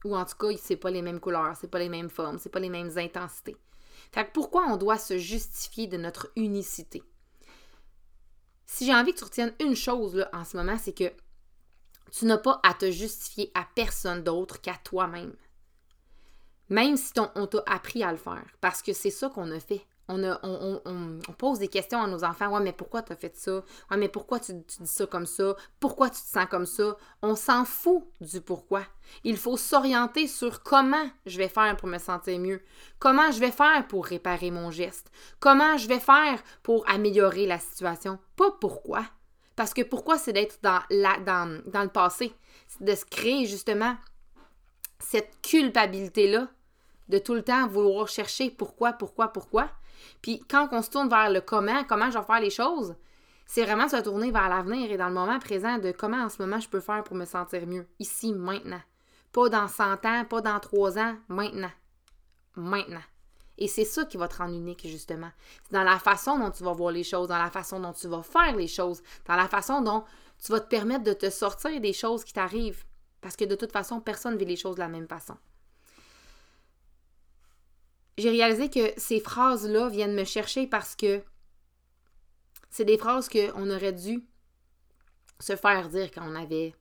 Ou 0.06 0.15
en 0.15 0.25
tout 0.25 0.35
cas, 0.38 0.57
c'est 0.62 0.75
pas 0.75 0.91
les 0.91 1.01
mêmes 1.01 1.19
couleurs, 1.19 1.56
c'est 1.59 1.69
pas 1.69 1.80
les 1.80 1.89
mêmes 1.89 2.09
formes, 2.09 2.38
c'est 2.38 2.50
pas 2.50 2.59
les 2.59 2.69
mêmes 2.69 2.91
intensités. 2.97 3.57
Fait 4.13 4.25
que 4.25 4.31
pourquoi 4.31 4.68
on 4.68 4.77
doit 4.77 5.00
se 5.00 5.18
justifier 5.18 5.88
de 5.88 5.98
notre 5.98 6.31
unicité? 6.36 7.01
Si 8.68 8.86
j'ai 8.86 8.94
envie 8.94 9.12
que 9.13 9.18
tu 9.18 9.24
retiennes 9.24 9.56
une 9.60 9.75
chose 9.75 10.25
en 10.31 10.45
ce 10.45 10.56
moment, 10.56 10.77
c'est 10.77 10.94
que 10.94 11.12
tu 12.12 12.25
n'as 12.25 12.38
pas 12.38 12.60
à 12.62 12.75
te 12.75 12.92
justifier 12.92 13.51
à 13.56 13.68
personne 13.75 14.24
d'autre 14.24 14.62
qu'à 14.62 14.75
toi-même. 14.83 15.36
Même 16.69 16.95
si 16.95 17.12
on 17.36 17.48
t'a 17.48 17.63
appris 17.65 18.04
à 18.04 18.12
le 18.12 18.18
faire. 18.18 18.45
Parce 18.62 18.83
que 18.83 18.94
c'est 18.94 19.10
ça 19.10 19.30
qu'on 19.30 19.51
a 19.51 19.60
fait. 19.60 19.86
On, 20.10 20.22
on, 20.86 21.34
pose 21.38 21.60
des 21.60 21.70
questions 21.70 22.02
à 22.02 22.08
nos 22.08 22.24
enfants. 22.24 22.50
Ouais, 22.50 22.62
mais 22.62 22.74
pourquoi 22.74 23.02
tu 23.02 23.14
as 23.14 23.16
fait 23.16 23.36
ça? 23.38 23.64
Ouais, 23.90 23.98
mais 23.98 24.10
pourquoi 24.10 24.40
tu, 24.40 24.54
tu, 24.64 24.82
dis 24.82 24.88
ça 24.88 25.06
comme 25.06 25.26
ça? 25.26 25.56
Pourquoi 25.80 26.10
tu 26.10 26.22
te 26.22 26.28
sens 26.28 26.46
comme 26.50 26.66
ça? 26.66 26.98
On 27.22 27.36
s'en 27.36 27.64
fout 27.64 28.04
du 28.20 28.42
pourquoi. 28.42 28.84
Il 29.24 29.38
faut 29.38 29.56
s'orienter 29.56 30.28
sur 30.28 30.62
comment 30.62 31.10
je 31.26 31.38
vais 31.38 31.48
faire 31.48 31.78
pour 31.78 31.88
me 31.88 32.00
sentir 32.00 32.38
mieux. 32.40 32.62
Comment 33.00 33.32
je 33.32 33.40
vais 33.40 33.52
faire 33.52 33.88
pour 33.88 34.06
réparer 34.06 34.52
mon 34.52 34.72
geste? 34.72 35.10
Comment 35.40 35.78
je 35.78 35.88
vais 35.88 36.02
faire 36.02 36.44
pour 36.64 36.88
améliorer 36.90 37.45
la 37.45 37.60
situation? 37.60 38.19
Pas 38.36 38.52
pourquoi. 38.60 39.06
Parce 39.56 39.74
que 39.74 39.83
pourquoi 39.83 40.18
c'est 40.18 40.33
d'être 40.33 40.60
dans, 40.64 40.81
dans, 40.90 41.62
dans 41.68 41.83
le 41.83 41.90
passé? 41.90 42.33
C'est 42.68 42.83
de 42.83 42.95
se 42.95 43.06
créer 43.06 43.45
justement 43.45 43.95
cette 45.00 45.42
culpabilité-là, 45.42 46.48
de 47.10 47.18
tout 47.18 47.33
le 47.33 47.44
temps 47.44 47.68
vouloir 47.68 48.07
chercher 48.07 48.50
pourquoi, 48.50 48.94
pourquoi, 48.94 49.30
pourquoi. 49.30 49.69
Puis 50.22 50.44
quand 50.50 50.69
on 50.72 50.81
se 50.81 50.90
tourne 50.90 51.10
vers 51.10 51.30
le 51.30 51.42
comment, 51.42 51.83
comment 51.83 52.12
je 52.12 52.18
vais 52.18 52.26
faire 52.26 52.40
les 52.40 52.50
choses, 52.50 52.95
c'est 53.45 53.64
vraiment 53.64 53.90
se 53.90 54.02
tourner 54.02 54.31
vers 54.31 54.50
l'avenir 54.50 54.92
et 54.92 54.98
dans 54.98 55.10
le 55.10 55.14
moment 55.14 55.40
présent 55.40 55.78
de 55.78 55.92
comment 55.92 56.24
en 56.24 56.30
ce 56.30 56.42
moment 56.42 56.60
je 56.60 56.69
peux 56.69 56.80
faire 56.80 57.04
pour 57.04 57.16
me 57.16 57.26
sentir 57.26 57.68
mieux, 57.68 57.88
ici, 58.00 58.33
maintenant. 58.33 58.81
Pas 59.31 59.50
dans 59.50 59.68
100 59.68 60.06
ans, 60.06 60.26
pas 60.26 60.42
dans 60.42 60.60
3 60.60 60.98
ans, 60.98 61.16
maintenant. 61.28 61.72
Maintenant. 62.56 63.02
Et 63.57 63.68
c'est 63.68 63.86
ça 63.86 64.06
qui 64.06 64.18
va 64.18 64.28
te 64.28 64.38
rendre 64.38 64.56
unique, 64.56 64.88
justement. 64.88 65.30
C'est 65.64 65.74
dans 65.74 65.83
la 65.83 66.00
façon 66.00 66.40
dont 66.40 66.52
tu 66.52 66.64
vas 66.64 66.74
voir 66.74 66.92
les 66.92 67.04
choses, 67.04 67.28
dans 67.28 67.38
la 67.38 67.52
façon 67.52 67.80
dont 67.80 67.94
tu 67.94 68.07
vas 68.07 68.24
faire 68.24 68.56
les 68.56 68.68
choses, 68.68 69.04
dans 69.26 69.36
la 69.36 69.48
façon 69.48 69.81
dont 69.81 70.04
tu 70.44 70.52
vas 70.52 70.60
te 70.60 70.68
permettre 70.68 71.04
de 71.04 71.14
te 71.14 71.30
sortir 71.30 71.80
des 71.80 71.94
choses 71.94 72.24
qui 72.24 72.33
t'arrivent. 72.33 72.86
Parce 73.22 73.36
que 73.36 73.45
de 73.45 73.56
toute 73.56 73.72
façon, 73.72 74.02
personne 74.02 74.33
ne 74.33 74.40
vit 74.40 74.45
les 74.45 74.56
choses 74.56 74.76
de 74.76 74.81
la 74.81 74.88
même 74.88 75.07
façon. 75.07 75.38
J'ai 78.18 78.30
réalisé 78.30 78.70
que 78.70 78.94
ces 78.98 79.20
phrases-là 79.20 79.90
viennent 79.90 80.16
me 80.16 80.24
chercher 80.24 80.68
parce 80.68 80.96
que 80.96 81.24
c'est 82.70 82.86
des 82.86 82.98
phrases 82.98 83.30
qu'on 83.30 83.70
aurait 83.70 83.94
dû 83.94 84.24
se 85.40 85.56
faire 85.56 85.90
dire 85.90 86.12
quand 86.12 86.30
on 86.30 86.36
avait 86.36 86.74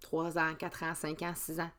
3 0.00 0.38
ans, 0.38 0.54
4 0.54 0.82
ans, 0.82 0.94
5 0.94 1.22
ans, 1.22 1.34
6 1.34 1.60
ans. 1.60 1.70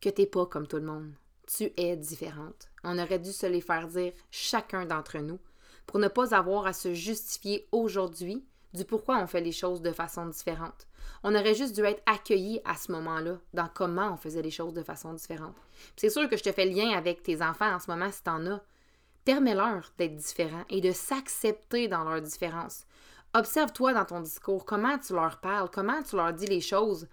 Que 0.00 0.08
t'es 0.08 0.26
pas 0.26 0.46
comme 0.46 0.66
tout 0.66 0.76
le 0.76 0.82
monde 0.82 1.12
tu 1.48 1.72
es 1.76 1.96
différente. 1.96 2.70
On 2.84 2.98
aurait 2.98 3.18
dû 3.18 3.32
se 3.32 3.46
les 3.46 3.60
faire 3.60 3.88
dire 3.88 4.12
chacun 4.30 4.84
d'entre 4.84 5.18
nous 5.18 5.38
pour 5.86 5.98
ne 5.98 6.08
pas 6.08 6.34
avoir 6.34 6.66
à 6.66 6.72
se 6.72 6.92
justifier 6.92 7.66
aujourd'hui 7.72 8.44
du 8.74 8.84
pourquoi 8.84 9.18
on 9.22 9.26
fait 9.26 9.40
les 9.40 9.52
choses 9.52 9.80
de 9.80 9.92
façon 9.92 10.26
différente. 10.26 10.86
On 11.22 11.34
aurait 11.34 11.54
juste 11.54 11.74
dû 11.74 11.84
être 11.84 12.02
accueillis 12.06 12.60
à 12.64 12.74
ce 12.74 12.92
moment-là 12.92 13.38
dans 13.54 13.68
comment 13.72 14.12
on 14.12 14.16
faisait 14.16 14.42
les 14.42 14.50
choses 14.50 14.74
de 14.74 14.82
façon 14.82 15.12
différente. 15.12 15.56
C'est 15.96 16.10
sûr 16.10 16.28
que 16.28 16.36
je 16.36 16.42
te 16.42 16.52
fais 16.52 16.66
lien 16.66 16.90
avec 16.96 17.22
tes 17.22 17.42
enfants 17.42 17.74
en 17.74 17.80
ce 17.80 17.90
moment 17.90 18.10
si 18.10 18.22
t'en 18.22 18.46
as. 18.46 18.60
Permets-leur 19.24 19.92
d'être 19.98 20.16
différents 20.16 20.64
et 20.70 20.80
de 20.80 20.92
s'accepter 20.92 21.88
dans 21.88 22.04
leur 22.04 22.22
différence. 22.22 22.84
Observe-toi 23.34 23.92
dans 23.92 24.04
ton 24.06 24.20
discours 24.20 24.64
comment 24.64 24.98
tu 24.98 25.12
leur 25.12 25.38
parles, 25.40 25.68
comment 25.70 26.02
tu 26.02 26.16
leur 26.16 26.32
dis 26.32 26.46
les 26.46 26.62
choses. 26.62 27.06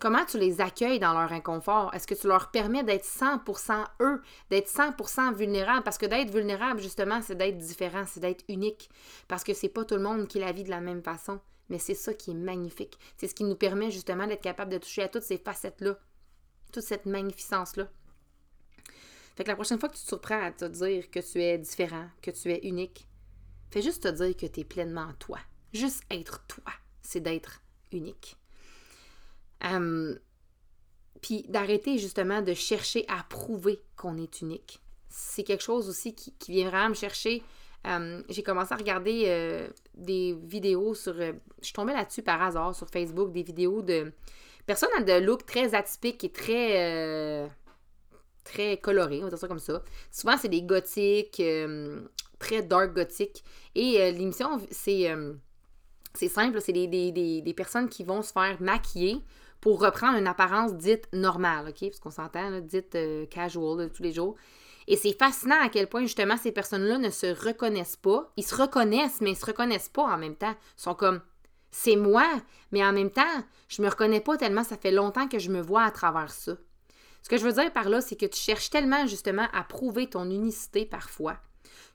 Comment 0.00 0.24
tu 0.24 0.38
les 0.38 0.60
accueilles 0.60 1.00
dans 1.00 1.12
leur 1.12 1.32
inconfort? 1.32 1.92
Est-ce 1.92 2.06
que 2.06 2.14
tu 2.14 2.28
leur 2.28 2.52
permets 2.52 2.84
d'être 2.84 3.04
100% 3.04 3.84
eux, 4.00 4.22
d'être 4.48 4.70
100% 4.70 5.34
vulnérables? 5.34 5.82
Parce 5.82 5.98
que 5.98 6.06
d'être 6.06 6.30
vulnérable, 6.30 6.80
justement, 6.80 7.20
c'est 7.20 7.34
d'être 7.34 7.58
différent, 7.58 8.04
c'est 8.06 8.20
d'être 8.20 8.44
unique. 8.48 8.88
Parce 9.26 9.42
que 9.42 9.54
c'est 9.54 9.68
pas 9.68 9.84
tout 9.84 9.96
le 9.96 10.02
monde 10.02 10.28
qui 10.28 10.38
la 10.38 10.52
vit 10.52 10.62
de 10.62 10.70
la 10.70 10.80
même 10.80 11.02
façon. 11.02 11.40
Mais 11.68 11.78
c'est 11.78 11.94
ça 11.94 12.14
qui 12.14 12.30
est 12.30 12.34
magnifique. 12.34 12.98
C'est 13.16 13.28
ce 13.28 13.34
qui 13.34 13.44
nous 13.44 13.56
permet 13.56 13.90
justement 13.90 14.26
d'être 14.26 14.42
capable 14.42 14.72
de 14.72 14.78
toucher 14.78 15.02
à 15.02 15.08
toutes 15.08 15.22
ces 15.22 15.38
facettes-là, 15.38 15.98
toute 16.72 16.84
cette 16.84 17.06
magnificence-là. 17.06 17.88
Fait 19.36 19.44
que 19.44 19.48
la 19.48 19.54
prochaine 19.54 19.78
fois 19.78 19.88
que 19.88 19.96
tu 19.96 20.02
te 20.02 20.08
surprends 20.08 20.42
à 20.42 20.50
te 20.50 20.64
dire 20.64 21.10
que 21.10 21.20
tu 21.20 21.40
es 21.40 21.58
différent, 21.58 22.08
que 22.22 22.30
tu 22.30 22.50
es 22.50 22.60
unique, 22.66 23.06
fais 23.70 23.82
juste 23.82 24.02
te 24.02 24.08
dire 24.08 24.36
que 24.36 24.46
tu 24.46 24.60
es 24.60 24.64
pleinement 24.64 25.12
toi. 25.18 25.38
Juste 25.72 26.02
être 26.10 26.44
toi, 26.46 26.72
c'est 27.02 27.20
d'être 27.20 27.62
unique. 27.92 28.36
Hum, 29.62 30.18
puis 31.20 31.44
d'arrêter 31.48 31.98
justement 31.98 32.42
de 32.42 32.54
chercher 32.54 33.04
à 33.08 33.22
prouver 33.24 33.82
qu'on 33.96 34.16
est 34.16 34.40
unique. 34.40 34.80
C'est 35.08 35.42
quelque 35.42 35.62
chose 35.62 35.88
aussi 35.88 36.14
qui, 36.14 36.32
vient 36.48 36.68
vraiment 36.68 36.90
me 36.90 36.94
chercher. 36.94 37.42
Hum, 37.84 38.24
j'ai 38.28 38.42
commencé 38.42 38.74
à 38.74 38.76
regarder 38.76 39.24
euh, 39.26 39.68
des 39.94 40.36
vidéos 40.42 40.94
sur. 40.94 41.14
Euh, 41.18 41.32
je 41.60 41.66
suis 41.66 41.72
tombée 41.72 41.92
là-dessus 41.92 42.22
par 42.22 42.42
hasard 42.42 42.74
sur 42.74 42.88
Facebook, 42.88 43.32
des 43.32 43.42
vidéos 43.42 43.82
de 43.82 44.12
personnes 44.66 44.90
à 44.98 45.02
de 45.02 45.24
look 45.24 45.46
très 45.46 45.74
atypique 45.74 46.24
et 46.24 46.32
très. 46.32 47.44
Euh, 47.44 47.46
très 48.44 48.78
coloré, 48.78 49.18
on 49.18 49.24
va 49.24 49.28
dire 49.28 49.38
ça 49.38 49.46
comme 49.46 49.58
ça. 49.58 49.82
Souvent, 50.10 50.36
c'est 50.38 50.48
des 50.48 50.62
gothiques, 50.62 51.42
très 52.38 52.62
dark 52.62 52.94
gothique. 52.94 53.44
Et 53.74 54.10
l'émission, 54.10 54.58
c'est. 54.70 55.14
c'est 56.14 56.28
simple, 56.28 56.60
c'est 56.60 56.72
des, 56.72 56.86
des, 56.88 57.54
personnes 57.54 57.90
qui 57.90 58.04
vont 58.04 58.22
se 58.22 58.32
faire 58.32 58.56
maquiller 58.60 59.22
pour 59.60 59.80
reprendre 59.80 60.18
une 60.18 60.26
apparence 60.26 60.74
dite 60.74 61.08
normale, 61.12 61.68
OK? 61.68 61.80
Parce 61.80 62.00
qu'on 62.00 62.10
s'entend, 62.10 62.60
dite 62.60 62.94
euh, 62.94 63.26
casual 63.26 63.78
de 63.78 63.88
tous 63.88 64.02
les 64.02 64.12
jours. 64.12 64.36
Et 64.90 64.96
c'est 64.96 65.16
fascinant 65.16 65.60
à 65.60 65.68
quel 65.68 65.86
point, 65.86 66.00
justement, 66.00 66.38
ces 66.38 66.50
personnes-là 66.50 66.96
ne 66.96 67.10
se 67.10 67.26
reconnaissent 67.26 67.96
pas. 67.96 68.32
Ils 68.38 68.44
se 68.44 68.54
reconnaissent, 68.54 69.20
mais 69.20 69.32
ils 69.32 69.36
se 69.36 69.44
reconnaissent 69.44 69.90
pas 69.90 70.02
en 70.02 70.16
même 70.16 70.34
temps. 70.34 70.54
Ils 70.78 70.82
sont 70.82 70.94
comme, 70.94 71.20
c'est 71.70 71.94
moi, 71.94 72.26
mais 72.72 72.82
en 72.82 72.94
même 72.94 73.10
temps, 73.10 73.44
je 73.68 73.82
me 73.82 73.88
reconnais 73.88 74.20
pas 74.20 74.38
tellement, 74.38 74.64
ça 74.64 74.78
fait 74.78 74.90
longtemps 74.90 75.28
que 75.28 75.38
je 75.38 75.50
me 75.50 75.60
vois 75.60 75.84
à 75.84 75.90
travers 75.90 76.30
ça. 76.30 76.56
Ce 77.22 77.28
que 77.28 77.36
je 77.36 77.44
veux 77.44 77.52
dire 77.52 77.70
par 77.70 77.90
là, 77.90 78.00
c'est 78.00 78.16
que 78.16 78.24
tu 78.24 78.40
cherches 78.40 78.70
tellement, 78.70 79.06
justement, 79.06 79.46
à 79.52 79.62
prouver 79.62 80.08
ton 80.08 80.24
unicité 80.30 80.86
parfois, 80.86 81.36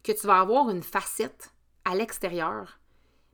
que 0.04 0.12
tu 0.12 0.28
vas 0.28 0.40
avoir 0.40 0.70
une 0.70 0.84
facette 0.84 1.52
à 1.86 1.96
l'extérieur, 1.96 2.80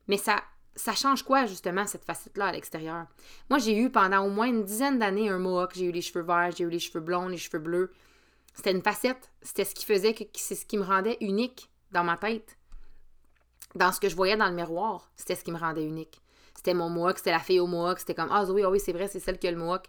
mais 0.07 0.17
ça 0.17 0.41
ça 0.75 0.93
change 0.95 1.23
quoi, 1.23 1.45
justement, 1.45 1.85
cette 1.85 2.05
facette-là 2.05 2.45
à 2.45 2.51
l'extérieur? 2.53 3.05
Moi, 3.49 3.59
j'ai 3.59 3.77
eu 3.77 3.89
pendant 3.89 4.25
au 4.25 4.29
moins 4.29 4.47
une 4.47 4.63
dizaine 4.63 4.97
d'années 4.97 5.27
un 5.27 5.37
mohawk. 5.37 5.73
J'ai 5.75 5.85
eu 5.85 5.91
les 5.91 6.01
cheveux 6.01 6.23
verts, 6.23 6.51
j'ai 6.55 6.63
eu 6.63 6.69
les 6.69 6.79
cheveux 6.79 7.01
blonds, 7.01 7.27
les 7.27 7.37
cheveux 7.37 7.59
bleus. 7.59 7.91
C'était 8.59 8.71
une 8.71 8.81
facette. 8.81 9.31
C'était 9.41 9.63
ce 9.63 9.73
qui 9.73 9.85
faisait 9.85 10.13
que 10.13 10.25
c'est 10.33 10.53
ce 10.53 10.65
qui 10.65 10.77
me 10.77 10.83
rendait 10.83 11.15
unique 11.21 11.69
dans 11.93 12.03
ma 12.03 12.17
tête. 12.17 12.57
Dans 13.73 13.93
ce 13.93 14.01
que 14.01 14.09
je 14.09 14.17
voyais 14.17 14.35
dans 14.35 14.49
le 14.49 14.53
miroir, 14.53 15.09
c'était 15.15 15.35
ce 15.35 15.45
qui 15.45 15.53
me 15.53 15.57
rendait 15.57 15.85
unique. 15.85 16.19
C'était 16.53 16.73
mon 16.73 16.89
mohawk, 16.89 17.19
c'était 17.19 17.31
la 17.31 17.39
fille 17.39 17.61
au 17.61 17.67
mohawk. 17.67 17.99
C'était 17.99 18.15
comme, 18.15 18.27
ah 18.29 18.43
oui, 18.51 18.63
ah 18.65 18.69
oui, 18.69 18.81
c'est 18.81 18.91
vrai, 18.91 19.07
c'est 19.07 19.21
celle 19.21 19.39
qui 19.39 19.47
a 19.47 19.51
le 19.51 19.57
mohawk. 19.57 19.85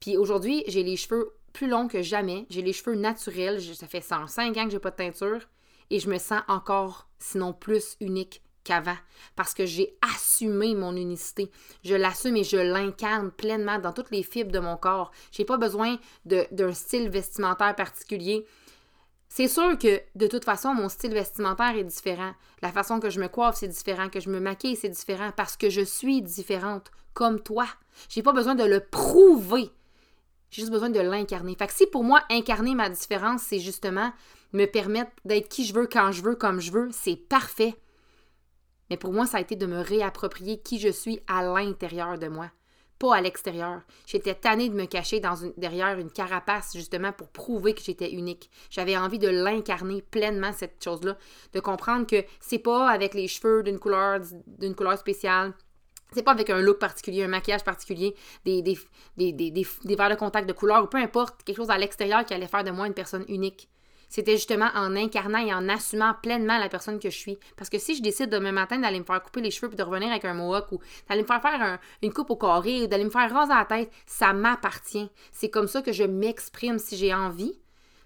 Puis 0.00 0.16
aujourd'hui, 0.16 0.64
j'ai 0.66 0.82
les 0.82 0.96
cheveux 0.96 1.36
plus 1.52 1.68
longs 1.68 1.86
que 1.86 2.02
jamais. 2.02 2.46
J'ai 2.50 2.62
les 2.62 2.72
cheveux 2.72 2.96
naturels. 2.96 3.62
Ça 3.76 3.86
fait 3.86 4.00
105 4.00 4.56
ans 4.56 4.64
que 4.64 4.72
j'ai 4.72 4.80
pas 4.80 4.90
de 4.90 4.96
teinture. 4.96 5.42
Et 5.90 6.00
je 6.00 6.10
me 6.10 6.18
sens 6.18 6.42
encore, 6.48 7.06
sinon 7.20 7.52
plus 7.52 7.96
unique 8.00 8.42
qu'avant 8.64 8.96
parce 9.36 9.54
que 9.54 9.66
j'ai 9.66 9.96
assumé 10.02 10.74
mon 10.74 10.96
unicité. 10.96 11.50
Je 11.84 11.94
l'assume 11.94 12.36
et 12.36 12.44
je 12.44 12.56
l'incarne 12.56 13.30
pleinement 13.30 13.78
dans 13.78 13.92
toutes 13.92 14.10
les 14.10 14.22
fibres 14.22 14.52
de 14.52 14.58
mon 14.58 14.76
corps. 14.76 15.10
J'ai 15.32 15.44
pas 15.44 15.56
besoin 15.56 15.98
d'un 16.24 16.72
style 16.72 17.08
vestimentaire 17.08 17.74
particulier. 17.74 18.46
C'est 19.28 19.48
sûr 19.48 19.78
que 19.78 20.00
de 20.16 20.26
toute 20.26 20.44
façon, 20.44 20.74
mon 20.74 20.88
style 20.88 21.14
vestimentaire 21.14 21.76
est 21.76 21.84
différent. 21.84 22.32
La 22.62 22.72
façon 22.72 22.98
que 22.98 23.10
je 23.10 23.20
me 23.20 23.28
coiffe, 23.28 23.56
c'est 23.56 23.68
différent. 23.68 24.08
Que 24.08 24.18
je 24.18 24.28
me 24.28 24.40
maquille, 24.40 24.76
c'est 24.76 24.88
différent 24.88 25.30
parce 25.36 25.56
que 25.56 25.70
je 25.70 25.82
suis 25.82 26.20
différente 26.20 26.90
comme 27.14 27.40
toi. 27.40 27.66
J'ai 28.08 28.22
pas 28.22 28.32
besoin 28.32 28.56
de 28.56 28.64
le 28.64 28.80
prouver. 28.80 29.70
J'ai 30.50 30.62
juste 30.62 30.72
besoin 30.72 30.90
de 30.90 30.98
l'incarner. 30.98 31.54
Fait 31.56 31.68
que 31.68 31.72
si 31.72 31.86
pour 31.86 32.02
moi, 32.02 32.22
incarner 32.28 32.74
ma 32.74 32.90
différence, 32.90 33.42
c'est 33.42 33.60
justement 33.60 34.12
me 34.52 34.66
permettre 34.66 35.12
d'être 35.24 35.48
qui 35.48 35.64
je 35.64 35.74
veux, 35.74 35.86
quand 35.86 36.10
je 36.10 36.22
veux, 36.22 36.34
comme 36.34 36.60
je 36.60 36.72
veux, 36.72 36.88
c'est 36.90 37.16
parfait. 37.16 37.76
Mais 38.90 38.96
pour 38.96 39.12
moi, 39.12 39.26
ça 39.26 39.38
a 39.38 39.40
été 39.40 39.56
de 39.56 39.66
me 39.66 39.80
réapproprier 39.80 40.60
qui 40.60 40.78
je 40.80 40.88
suis 40.88 41.20
à 41.28 41.42
l'intérieur 41.42 42.18
de 42.18 42.26
moi, 42.26 42.50
pas 42.98 43.14
à 43.16 43.20
l'extérieur. 43.20 43.82
J'étais 44.04 44.34
tannée 44.34 44.68
de 44.68 44.74
me 44.74 44.86
cacher 44.86 45.22
derrière 45.56 45.98
une 45.98 46.10
carapace, 46.10 46.72
justement, 46.74 47.12
pour 47.12 47.28
prouver 47.28 47.72
que 47.72 47.82
j'étais 47.82 48.10
unique. 48.10 48.50
J'avais 48.68 48.96
envie 48.96 49.20
de 49.20 49.28
l'incarner 49.28 50.02
pleinement, 50.02 50.52
cette 50.52 50.82
chose-là, 50.82 51.16
de 51.52 51.60
comprendre 51.60 52.06
que 52.06 52.24
c'est 52.40 52.58
pas 52.58 52.90
avec 52.90 53.14
les 53.14 53.28
cheveux 53.28 53.62
d'une 53.62 53.78
couleur, 53.78 54.20
d'une 54.46 54.74
couleur 54.74 54.98
spéciale, 54.98 55.54
c'est 56.12 56.24
pas 56.24 56.32
avec 56.32 56.50
un 56.50 56.60
look 56.60 56.78
particulier, 56.78 57.22
un 57.22 57.28
maquillage 57.28 57.62
particulier, 57.62 58.16
des, 58.44 58.62
des, 58.62 58.76
des, 59.16 59.32
des 59.32 59.96
verres 59.96 60.10
de 60.10 60.14
contact 60.16 60.48
de 60.48 60.52
couleur, 60.52 60.82
ou 60.82 60.86
peu 60.86 60.98
importe, 60.98 61.44
quelque 61.44 61.56
chose 61.56 61.70
à 61.70 61.78
l'extérieur 61.78 62.24
qui 62.24 62.34
allait 62.34 62.48
faire 62.48 62.64
de 62.64 62.72
moi 62.72 62.88
une 62.88 62.94
personne 62.94 63.24
unique. 63.28 63.68
C'était 64.10 64.36
justement 64.36 64.68
en 64.74 64.96
incarnant 64.96 65.38
et 65.38 65.54
en 65.54 65.68
assumant 65.68 66.14
pleinement 66.20 66.58
la 66.58 66.68
personne 66.68 66.98
que 66.98 67.08
je 67.08 67.16
suis. 67.16 67.38
Parce 67.56 67.70
que 67.70 67.78
si 67.78 67.94
je 67.94 68.02
décide 68.02 68.28
demain 68.28 68.52
matin 68.52 68.78
d'aller 68.78 68.98
me 68.98 69.04
faire 69.04 69.22
couper 69.22 69.40
les 69.40 69.52
cheveux 69.52 69.68
puis 69.68 69.76
de 69.76 69.82
revenir 69.82 70.10
avec 70.10 70.24
un 70.24 70.34
mohawk 70.34 70.72
ou 70.72 70.80
d'aller 71.08 71.22
me 71.22 71.26
faire 71.26 71.40
faire 71.40 71.78
une 72.02 72.12
coupe 72.12 72.30
au 72.30 72.36
carré 72.36 72.82
ou 72.82 72.86
d'aller 72.88 73.04
me 73.04 73.10
faire 73.10 73.32
raser 73.32 73.54
la 73.54 73.64
tête, 73.64 73.90
ça 74.06 74.32
m'appartient. 74.32 75.08
C'est 75.30 75.48
comme 75.48 75.68
ça 75.68 75.80
que 75.80 75.92
je 75.92 76.02
m'exprime 76.02 76.78
si 76.78 76.96
j'ai 76.96 77.14
envie 77.14 77.54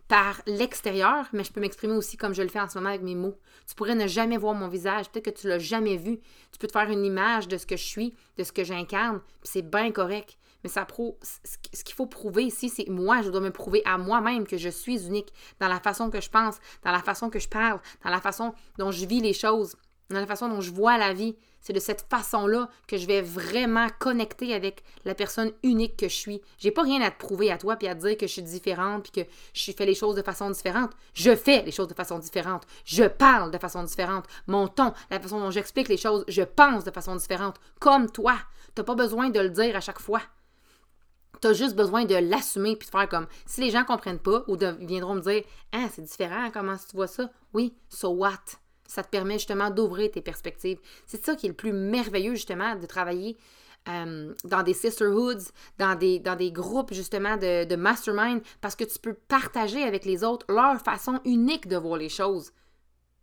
par 0.06 0.42
l'extérieur, 0.46 1.26
mais 1.32 1.44
je 1.44 1.52
peux 1.52 1.60
m'exprimer 1.60 1.94
aussi 1.94 2.18
comme 2.18 2.34
je 2.34 2.42
le 2.42 2.48
fais 2.48 2.60
en 2.60 2.68
ce 2.68 2.76
moment 2.76 2.90
avec 2.90 3.02
mes 3.02 3.14
mots. 3.14 3.38
Tu 3.66 3.74
pourrais 3.74 3.94
ne 3.94 4.06
jamais 4.06 4.36
voir 4.36 4.52
mon 4.54 4.68
visage, 4.68 5.08
peut-être 5.10 5.24
que 5.34 5.40
tu 5.40 5.48
l'as 5.48 5.58
jamais 5.58 5.96
vu. 5.96 6.20
Tu 6.52 6.58
peux 6.58 6.66
te 6.66 6.72
faire 6.72 6.90
une 6.90 7.04
image 7.04 7.48
de 7.48 7.56
ce 7.56 7.64
que 7.64 7.78
je 7.78 7.84
suis, 7.84 8.14
de 8.36 8.44
ce 8.44 8.52
que 8.52 8.64
j'incarne, 8.64 9.20
puis 9.40 9.50
c'est 9.50 9.62
bien 9.62 9.90
correct. 9.90 10.36
Mais 10.64 10.70
ça 10.70 10.86
prouve, 10.86 11.14
ce 11.22 11.84
qu'il 11.84 11.94
faut 11.94 12.06
prouver 12.06 12.44
ici, 12.44 12.70
c'est 12.70 12.88
moi, 12.88 13.20
je 13.20 13.28
dois 13.28 13.42
me 13.42 13.50
prouver 13.50 13.82
à 13.84 13.98
moi-même 13.98 14.46
que 14.46 14.56
je 14.56 14.70
suis 14.70 15.06
unique 15.06 15.32
dans 15.60 15.68
la 15.68 15.78
façon 15.78 16.10
que 16.10 16.22
je 16.22 16.30
pense, 16.30 16.56
dans 16.82 16.90
la 16.90 17.02
façon 17.02 17.28
que 17.28 17.38
je 17.38 17.48
parle, 17.48 17.80
dans 18.02 18.10
la 18.10 18.20
façon 18.20 18.54
dont 18.78 18.90
je 18.90 19.04
vis 19.04 19.20
les 19.20 19.34
choses, 19.34 19.76
dans 20.08 20.20
la 20.20 20.26
façon 20.26 20.48
dont 20.48 20.62
je 20.62 20.72
vois 20.72 20.96
la 20.96 21.12
vie. 21.12 21.36
C'est 21.60 21.72
de 21.72 21.80
cette 21.80 22.06
façon-là 22.10 22.68
que 22.86 22.98
je 22.98 23.06
vais 23.06 23.22
vraiment 23.22 23.88
connecter 23.98 24.52
avec 24.52 24.82
la 25.06 25.14
personne 25.14 25.50
unique 25.62 25.96
que 25.96 26.08
je 26.08 26.14
suis. 26.14 26.42
J'ai 26.58 26.70
pas 26.70 26.82
rien 26.82 27.00
à 27.00 27.10
te 27.10 27.18
prouver 27.18 27.50
à 27.50 27.56
toi 27.56 27.76
puis 27.76 27.88
à 27.88 27.94
te 27.94 28.06
dire 28.06 28.18
que 28.18 28.26
je 28.26 28.32
suis 28.32 28.42
différente 28.42 29.04
puis 29.04 29.24
que 29.24 29.30
je 29.54 29.72
fais 29.72 29.86
les 29.86 29.94
choses 29.94 30.14
de 30.14 30.20
façon 30.20 30.50
différente. 30.50 30.90
Je 31.14 31.34
fais 31.34 31.62
les 31.62 31.72
choses 31.72 31.88
de 31.88 31.94
façon 31.94 32.18
différente. 32.18 32.66
Je 32.84 33.04
parle 33.04 33.50
de 33.50 33.56
façon 33.56 33.82
différente. 33.82 34.26
Mon 34.46 34.68
ton, 34.68 34.92
la 35.10 35.20
façon 35.20 35.40
dont 35.40 35.50
j'explique 35.50 35.88
les 35.88 35.96
choses, 35.96 36.26
je 36.28 36.42
pense 36.42 36.84
de 36.84 36.90
façon 36.90 37.16
différente. 37.16 37.56
Comme 37.80 38.10
toi. 38.10 38.36
T'as 38.74 38.84
pas 38.84 38.94
besoin 38.94 39.30
de 39.30 39.40
le 39.40 39.50
dire 39.50 39.74
à 39.74 39.80
chaque 39.80 40.00
fois. 40.00 40.20
Tu 41.44 41.48
as 41.50 41.52
juste 41.52 41.76
besoin 41.76 42.06
de 42.06 42.14
l'assumer 42.14 42.74
puis 42.74 42.86
de 42.86 42.90
faire 42.90 43.06
comme 43.06 43.26
si 43.44 43.60
les 43.60 43.70
gens 43.70 43.84
comprennent 43.84 44.18
pas 44.18 44.44
ou 44.48 44.56
viendront 44.56 45.16
me 45.16 45.20
dire 45.20 45.42
Ah, 45.72 45.88
c'est 45.92 46.00
différent, 46.00 46.50
comment 46.50 46.74
tu 46.76 46.96
vois 46.96 47.06
ça? 47.06 47.30
Oui, 47.52 47.74
so 47.90 48.08
what? 48.08 48.40
Ça 48.88 49.02
te 49.02 49.10
permet 49.10 49.34
justement 49.34 49.68
d'ouvrir 49.68 50.10
tes 50.10 50.22
perspectives. 50.22 50.78
C'est 51.04 51.22
ça 51.22 51.36
qui 51.36 51.44
est 51.44 51.50
le 51.50 51.54
plus 51.54 51.74
merveilleux, 51.74 52.34
justement, 52.34 52.76
de 52.76 52.86
travailler 52.86 53.36
euh, 53.90 54.32
dans 54.44 54.62
des 54.62 54.72
sisterhoods, 54.72 55.50
dans 55.76 55.98
des, 55.98 56.18
dans 56.18 56.34
des 56.34 56.50
groupes 56.50 56.94
justement 56.94 57.36
de, 57.36 57.64
de, 57.66 57.76
mastermind, 57.76 58.40
parce 58.62 58.74
que 58.74 58.84
tu 58.84 58.98
peux 58.98 59.12
partager 59.12 59.82
avec 59.82 60.06
les 60.06 60.24
autres 60.24 60.46
leur 60.48 60.80
façon 60.80 61.20
unique 61.26 61.68
de 61.68 61.76
voir 61.76 61.98
les 61.98 62.08
choses. 62.08 62.52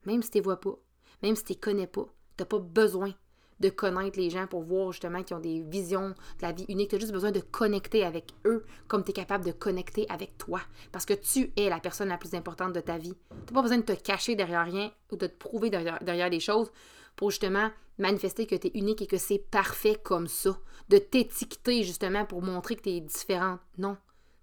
Même 0.05 0.21
si 0.21 0.29
tu 0.29 0.37
ne 0.37 0.41
les 0.41 0.45
vois 0.45 0.59
pas, 0.59 0.77
même 1.23 1.35
si 1.35 1.43
tu 1.43 1.53
ne 1.53 1.55
les 1.55 1.59
connais 1.59 1.87
pas, 1.87 2.05
tu 2.37 2.43
n'as 2.43 2.45
pas 2.45 2.59
besoin 2.59 3.15
de 3.61 3.69
connaître 3.69 4.19
les 4.19 4.29
gens 4.29 4.47
pour 4.47 4.63
voir 4.63 4.91
justement 4.91 5.23
qu'ils 5.23 5.37
ont 5.37 5.39
des 5.39 5.61
visions 5.61 6.09
de 6.09 6.41
la 6.41 6.51
vie 6.51 6.65
unique. 6.67 6.89
Tu 6.89 6.95
as 6.95 6.99
juste 6.99 7.13
besoin 7.13 7.31
de 7.31 7.39
connecter 7.39 8.03
avec 8.03 8.33
eux 8.45 8.65
comme 8.87 9.03
tu 9.03 9.11
es 9.11 9.13
capable 9.13 9.45
de 9.45 9.51
connecter 9.51 10.05
avec 10.09 10.37
toi. 10.37 10.59
Parce 10.91 11.05
que 11.05 11.13
tu 11.13 11.51
es 11.55 11.69
la 11.69 11.79
personne 11.79 12.09
la 12.09 12.17
plus 12.17 12.33
importante 12.33 12.73
de 12.73 12.81
ta 12.81 12.97
vie. 12.97 13.13
Tu 13.47 13.53
pas 13.53 13.61
besoin 13.61 13.77
de 13.77 13.83
te 13.83 13.93
cacher 13.93 14.35
derrière 14.35 14.65
rien 14.65 14.91
ou 15.11 15.15
de 15.15 15.27
te 15.27 15.37
prouver 15.37 15.69
derrière, 15.69 15.99
derrière 16.03 16.29
des 16.29 16.39
choses 16.39 16.71
pour 17.15 17.29
justement 17.29 17.69
manifester 17.97 18.47
que 18.47 18.55
tu 18.55 18.67
es 18.67 18.71
unique 18.73 19.03
et 19.03 19.07
que 19.07 19.17
c'est 19.17 19.39
parfait 19.51 19.97
comme 20.03 20.27
ça. 20.27 20.57
De 20.89 20.97
t'étiqueter 20.97 21.83
justement 21.83 22.25
pour 22.25 22.41
montrer 22.41 22.75
que 22.75 22.81
tu 22.81 22.89
es 22.89 22.99
différente. 22.99 23.59
Non, 23.77 23.95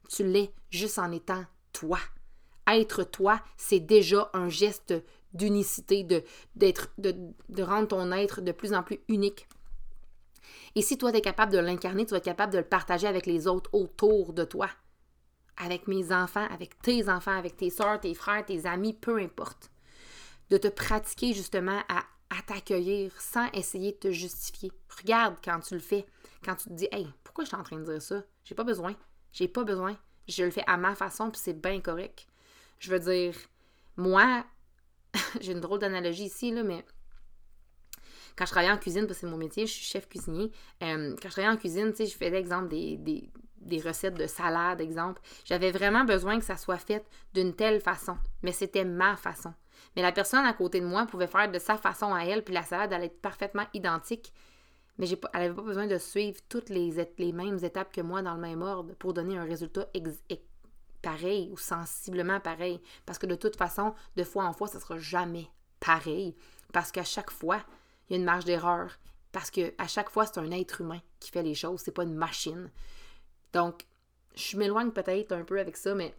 tu 0.08 0.24
l'es 0.24 0.52
juste 0.70 0.98
en 0.98 1.10
étant 1.12 1.44
toi. 1.72 1.98
Être 2.70 3.02
toi, 3.02 3.40
c'est 3.56 3.80
déjà 3.80 4.30
un 4.34 4.48
geste 4.48 4.94
d'unicité, 5.32 6.04
de, 6.04 6.22
d'être, 6.56 6.90
de, 6.98 7.62
rendre 7.62 7.88
ton 7.88 8.12
être 8.12 8.40
de 8.40 8.52
plus 8.52 8.72
en 8.72 8.82
plus 8.82 9.00
unique. 9.08 9.48
Et 10.74 10.82
si 10.82 10.96
toi, 10.96 11.12
tu 11.12 11.18
es 11.18 11.20
capable 11.20 11.52
de 11.52 11.58
l'incarner, 11.58 12.04
tu 12.04 12.12
vas 12.12 12.18
être 12.18 12.24
capable 12.24 12.52
de 12.52 12.58
le 12.58 12.64
partager 12.64 13.06
avec 13.06 13.26
les 13.26 13.46
autres 13.46 13.70
autour 13.72 14.32
de 14.32 14.44
toi. 14.44 14.68
Avec 15.56 15.88
mes 15.88 16.12
enfants, 16.12 16.46
avec 16.50 16.80
tes 16.80 17.08
enfants, 17.08 17.36
avec 17.36 17.56
tes 17.56 17.70
soeurs, 17.70 18.00
tes 18.00 18.14
frères, 18.14 18.44
tes 18.44 18.66
amis, 18.66 18.92
peu 18.92 19.18
importe. 19.18 19.70
De 20.50 20.56
te 20.56 20.68
pratiquer 20.68 21.34
justement 21.34 21.82
à, 21.88 22.04
à 22.30 22.42
t'accueillir 22.46 23.12
sans 23.20 23.50
essayer 23.52 23.92
de 23.92 23.98
te 23.98 24.10
justifier. 24.10 24.72
Regarde 25.00 25.36
quand 25.44 25.60
tu 25.60 25.74
le 25.74 25.80
fais, 25.80 26.06
quand 26.44 26.54
tu 26.54 26.68
te 26.68 26.74
dis 26.74 26.88
Hey, 26.92 27.08
pourquoi 27.24 27.44
je 27.44 27.48
suis 27.48 27.56
en 27.56 27.64
train 27.64 27.78
de 27.78 27.84
dire 27.84 28.00
ça? 28.00 28.22
J'ai 28.44 28.54
pas 28.54 28.64
besoin. 28.64 28.94
J'ai 29.32 29.48
pas 29.48 29.64
besoin. 29.64 29.96
Je 30.28 30.44
le 30.44 30.50
fais 30.50 30.64
à 30.66 30.76
ma 30.76 30.94
façon, 30.94 31.30
puis 31.30 31.40
c'est 31.42 31.60
bien 31.60 31.80
correct. 31.80 32.26
Je 32.78 32.90
veux 32.90 33.00
dire, 33.00 33.34
moi, 33.96 34.44
j'ai 35.40 35.52
une 35.52 35.60
drôle 35.60 35.78
d'analogie 35.78 36.24
ici, 36.24 36.50
là, 36.50 36.62
mais 36.62 36.84
quand 38.38 38.46
je 38.46 38.52
travaillais 38.52 38.72
en 38.72 38.78
cuisine, 38.78 39.06
parce 39.06 39.18
que 39.18 39.26
c'est 39.26 39.30
mon 39.30 39.36
métier, 39.36 39.66
je 39.66 39.72
suis 39.72 39.84
chef 39.84 40.08
cuisinier, 40.08 40.52
euh, 40.82 41.16
quand 41.20 41.28
je 41.28 41.32
travaillais 41.32 41.52
en 41.52 41.56
cuisine, 41.56 41.92
tu 41.92 42.06
je 42.06 42.16
faisais, 42.16 42.38
exemple, 42.38 42.68
des, 42.68 43.30
recettes 43.84 44.14
de 44.14 44.28
salade, 44.28 44.80
exemple. 44.80 45.20
J'avais 45.44 45.72
vraiment 45.72 46.04
besoin 46.04 46.38
que 46.38 46.44
ça 46.44 46.56
soit 46.56 46.78
fait 46.78 47.04
d'une 47.34 47.54
telle 47.54 47.80
façon, 47.80 48.16
mais 48.42 48.52
c'était 48.52 48.84
ma 48.84 49.16
façon. 49.16 49.52
Mais 49.96 50.02
la 50.02 50.12
personne 50.12 50.44
à 50.44 50.52
côté 50.52 50.80
de 50.80 50.86
moi 50.86 51.06
pouvait 51.06 51.26
faire 51.26 51.50
de 51.50 51.58
sa 51.58 51.76
façon 51.76 52.14
à 52.14 52.24
elle, 52.24 52.44
puis 52.44 52.54
la 52.54 52.62
salade 52.62 52.92
allait 52.92 53.06
être 53.06 53.20
parfaitement 53.20 53.66
identique. 53.74 54.32
Mais 54.98 55.14
pas, 55.16 55.30
elle 55.34 55.42
n'avait 55.42 55.54
pas 55.54 55.62
besoin 55.62 55.86
de 55.86 55.98
suivre 55.98 56.40
toutes 56.48 56.70
les, 56.70 56.92
les 57.18 57.32
mêmes 57.32 57.58
étapes 57.62 57.92
que 57.92 58.00
moi 58.00 58.22
dans 58.22 58.34
le 58.34 58.40
même 58.40 58.62
ordre 58.62 58.94
pour 58.94 59.14
donner 59.14 59.36
un 59.36 59.44
résultat 59.44 59.88
pareil 61.02 61.48
ou 61.52 61.56
sensiblement 61.56 62.40
pareil. 62.40 62.80
Parce 63.06 63.18
que 63.18 63.26
de 63.26 63.34
toute 63.34 63.56
façon, 63.56 63.94
de 64.16 64.24
fois 64.24 64.44
en 64.44 64.52
fois, 64.52 64.68
ça 64.68 64.80
sera 64.80 64.98
jamais 64.98 65.48
pareil. 65.80 66.36
Parce 66.72 66.92
qu'à 66.92 67.04
chaque 67.04 67.30
fois, 67.30 67.62
il 68.08 68.12
y 68.12 68.16
a 68.16 68.18
une 68.18 68.24
marge 68.24 68.44
d'erreur. 68.44 68.98
Parce 69.32 69.50
qu'à 69.50 69.88
chaque 69.88 70.10
fois, 70.10 70.26
c'est 70.26 70.38
un 70.38 70.50
être 70.50 70.80
humain 70.80 71.00
qui 71.20 71.30
fait 71.30 71.42
les 71.42 71.54
choses, 71.54 71.80
c'est 71.80 71.92
pas 71.92 72.04
une 72.04 72.14
machine. 72.14 72.70
Donc, 73.52 73.84
je 74.34 74.56
m'éloigne 74.56 74.90
peut-être 74.90 75.32
un 75.32 75.44
peu 75.44 75.58
avec 75.58 75.76
ça, 75.76 75.94
mais 75.94 76.14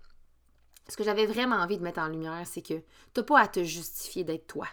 ce 0.88 0.98
que 0.98 1.04
j'avais 1.04 1.26
vraiment 1.26 1.58
envie 1.58 1.78
de 1.78 1.84
mettre 1.84 2.00
en 2.00 2.08
lumière, 2.08 2.46
c'est 2.46 2.62
que 2.62 2.82
t'as 3.14 3.24
pas 3.24 3.42
à 3.42 3.48
te 3.48 3.64
justifier 3.64 4.24
d'être 4.24 4.48
toi. 4.48 4.68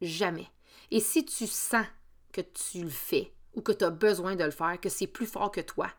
Jamais. 0.00 0.48
Et 0.90 1.00
si 1.00 1.24
tu 1.24 1.46
sens 1.46 1.86
que 2.32 2.40
tu 2.40 2.82
le 2.82 2.90
fais 2.90 3.32
ou 3.54 3.60
que 3.60 3.72
tu 3.72 3.84
as 3.84 3.90
besoin 3.90 4.36
de 4.36 4.44
le 4.44 4.50
faire, 4.50 4.80
que 4.80 4.88
c'est 4.88 5.06
plus 5.06 5.26
fort 5.26 5.50
que 5.50 5.60
toi, 5.60 5.90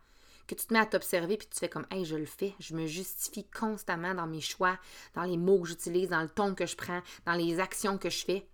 que 0.56 0.62
tu 0.62 0.68
te 0.68 0.74
mets 0.74 0.80
à 0.80 0.86
t'observer 0.86 1.38
puis 1.38 1.48
tu 1.48 1.60
fais 1.60 1.70
comme 1.70 1.86
Hey, 1.92 2.06
je 2.06 2.16
le 2.16 2.26
fais, 2.26 2.54
je 2.60 2.76
me 2.76 2.86
justifie 2.86 3.48
constamment 3.50 4.14
dans 4.14 4.28
mes 4.28 4.42
choix, 4.42 4.78
dans 5.16 5.24
les 5.24 5.38
mots 5.38 5.62
que 5.62 5.70
j'utilise, 5.70 6.10
dans 6.10 6.22
le 6.22 6.30
ton 6.30 6.56
que 6.56 6.66
je 6.66 6.76
prends, 6.76 7.02
dans 7.26 7.34
les 7.34 7.60
actions 7.60 7.98
que 7.98 8.10
je 8.10 8.24
fais. 8.26 8.48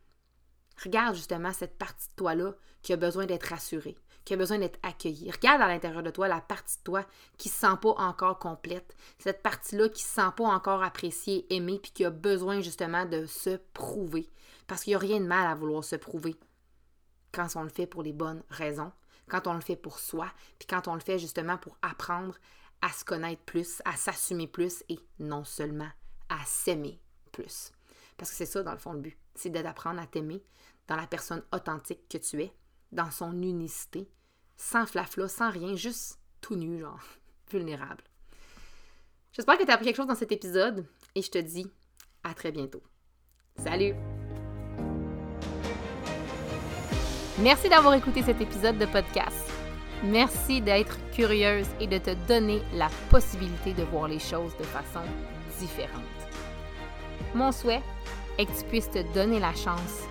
Regarde 0.84 1.16
justement 1.16 1.54
cette 1.54 1.78
partie 1.78 2.08
de 2.10 2.16
toi-là 2.16 2.54
qui 2.82 2.94
a 2.94 2.98
besoin 2.98 3.26
d'être 3.26 3.50
rassurée, 3.50 3.96
qui 4.26 4.34
a 4.34 4.38
besoin 4.38 4.60
d'être 4.60 4.80
accueillie. 4.84 5.32
Regarde 5.32 5.62
à 5.62 5.68
l'intérieur 5.68 6.04
de 6.04 6.12
toi 6.12 6.28
la 6.28 6.42
partie 6.42 6.78
de 6.78 6.84
toi 6.84 7.06
qui 7.38 7.50
ne 7.50 7.54
se 7.54 7.60
sent 7.60 7.78
pas 7.82 7.96
encore 7.98 8.38
complète, 8.40 8.96
cette 9.18 9.42
partie-là 9.42 9.90
qui 9.90 10.04
ne 10.04 10.08
se 10.08 10.14
sent 10.14 10.32
pas 10.36 10.46
encore 10.46 10.84
appréciée, 10.84 11.52
aimée, 11.54 11.80
puis 11.82 11.92
qui 11.92 12.06
a 12.06 12.12
besoin 12.12 12.62
justement 12.62 13.06
de 13.06 13.26
se 13.26 13.58
prouver. 13.74 14.30
Parce 14.68 14.84
qu'il 14.84 14.92
n'y 14.92 14.96
a 14.96 15.00
rien 15.00 15.20
de 15.20 15.26
mal 15.26 15.48
à 15.48 15.56
vouloir 15.56 15.84
se 15.84 15.96
prouver 15.96 16.36
quand 17.32 17.48
on 17.56 17.64
le 17.64 17.70
fait 17.70 17.88
pour 17.88 18.04
les 18.04 18.14
bonnes 18.14 18.44
raisons, 18.50 18.92
quand 19.30 19.48
on 19.48 19.54
le 19.54 19.62
fait 19.62 19.76
pour 19.76 20.00
soi, 20.00 20.32
puis 20.60 20.68
quand 20.68 20.88
on 20.88 20.94
le 20.94 21.00
fait 21.02 21.20
justement 21.20 21.58
pour 21.58 21.78
apprendre 21.82 22.36
à 22.82 22.90
se 22.90 23.04
connaître 23.04 23.42
plus, 23.44 23.82
à 23.86 23.96
s'assumer 23.96 24.48
plus 24.48 24.84
et 24.90 25.00
non 25.20 25.44
seulement 25.44 25.90
à 26.30 26.44
s'aimer 26.46 27.00
plus. 27.32 27.72
Parce 28.18 28.32
que 28.32 28.38
c'est 28.38 28.46
ça, 28.46 28.64
dans 28.64 28.72
le 28.72 28.78
fond, 28.78 28.94
le 28.94 29.00
but. 29.00 29.18
C'est 29.36 29.50
d'apprendre 29.50 30.02
à 30.02 30.08
t'aimer 30.08 30.44
dans 30.88 30.96
la 30.96 31.08
personne 31.08 31.44
authentique 31.54 32.08
que 32.10 32.18
tu 32.18 32.42
es, 32.42 32.54
dans 32.92 33.12
son 33.12 33.42
unicité, 33.42 34.10
sans 34.56 34.86
flafla, 34.86 35.28
sans 35.28 35.52
rien, 35.52 35.76
juste 35.76 36.20
tout 36.42 36.56
nu, 36.56 36.80
genre, 36.80 37.04
vulnérable. 37.52 38.04
J'espère 39.32 39.58
que 39.58 39.64
tu 39.64 39.70
as 39.70 39.76
appris 39.76 39.86
quelque 39.86 39.98
chose 39.98 40.08
dans 40.08 40.16
cet 40.16 40.32
épisode 40.32 40.88
et 41.14 41.22
je 41.22 41.30
te 41.30 41.38
dis 41.38 41.68
à 42.24 42.34
très 42.34 42.52
bientôt. 42.52 42.82
Salut! 43.58 44.17
Merci 47.40 47.70
d'avoir 47.70 47.94
écouté 47.94 48.24
cet 48.24 48.42
épisode 48.42 48.80
de 48.80 48.88
podcast. 48.88 49.52
Merci 50.04 50.60
d'être 50.60 50.98
curieuse 51.12 51.68
et 51.80 51.86
de 51.86 52.00
te 52.00 52.10
donner 52.28 52.64
la 52.74 52.90
possibilité 53.12 53.74
de 53.74 53.84
voir 53.84 54.08
les 54.08 54.18
choses 54.18 54.58
de 54.58 54.64
façon 54.64 55.06
différente. 55.60 55.92
Mon 57.36 57.52
souhait 57.52 57.84
est 58.40 58.48
que 58.48 58.58
tu 58.58 58.64
puisses 58.66 58.90
te 58.90 59.04
donner 59.14 59.40
la 59.40 59.54
chance 59.54 60.02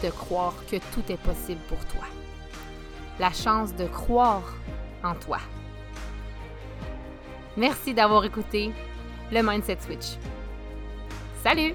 de 0.00 0.10
croire 0.10 0.54
que 0.70 0.76
tout 0.76 1.02
est 1.10 1.20
possible 1.20 1.60
pour 1.68 1.84
toi. 1.86 2.06
La 3.18 3.32
chance 3.32 3.74
de 3.74 3.86
croire 3.86 4.54
en 5.02 5.14
toi. 5.16 5.38
Merci 7.56 7.94
d'avoir 7.94 8.24
écouté 8.24 8.70
le 9.32 9.42
Mindset 9.42 9.78
Switch. 9.80 10.18
Salut! 11.42 11.74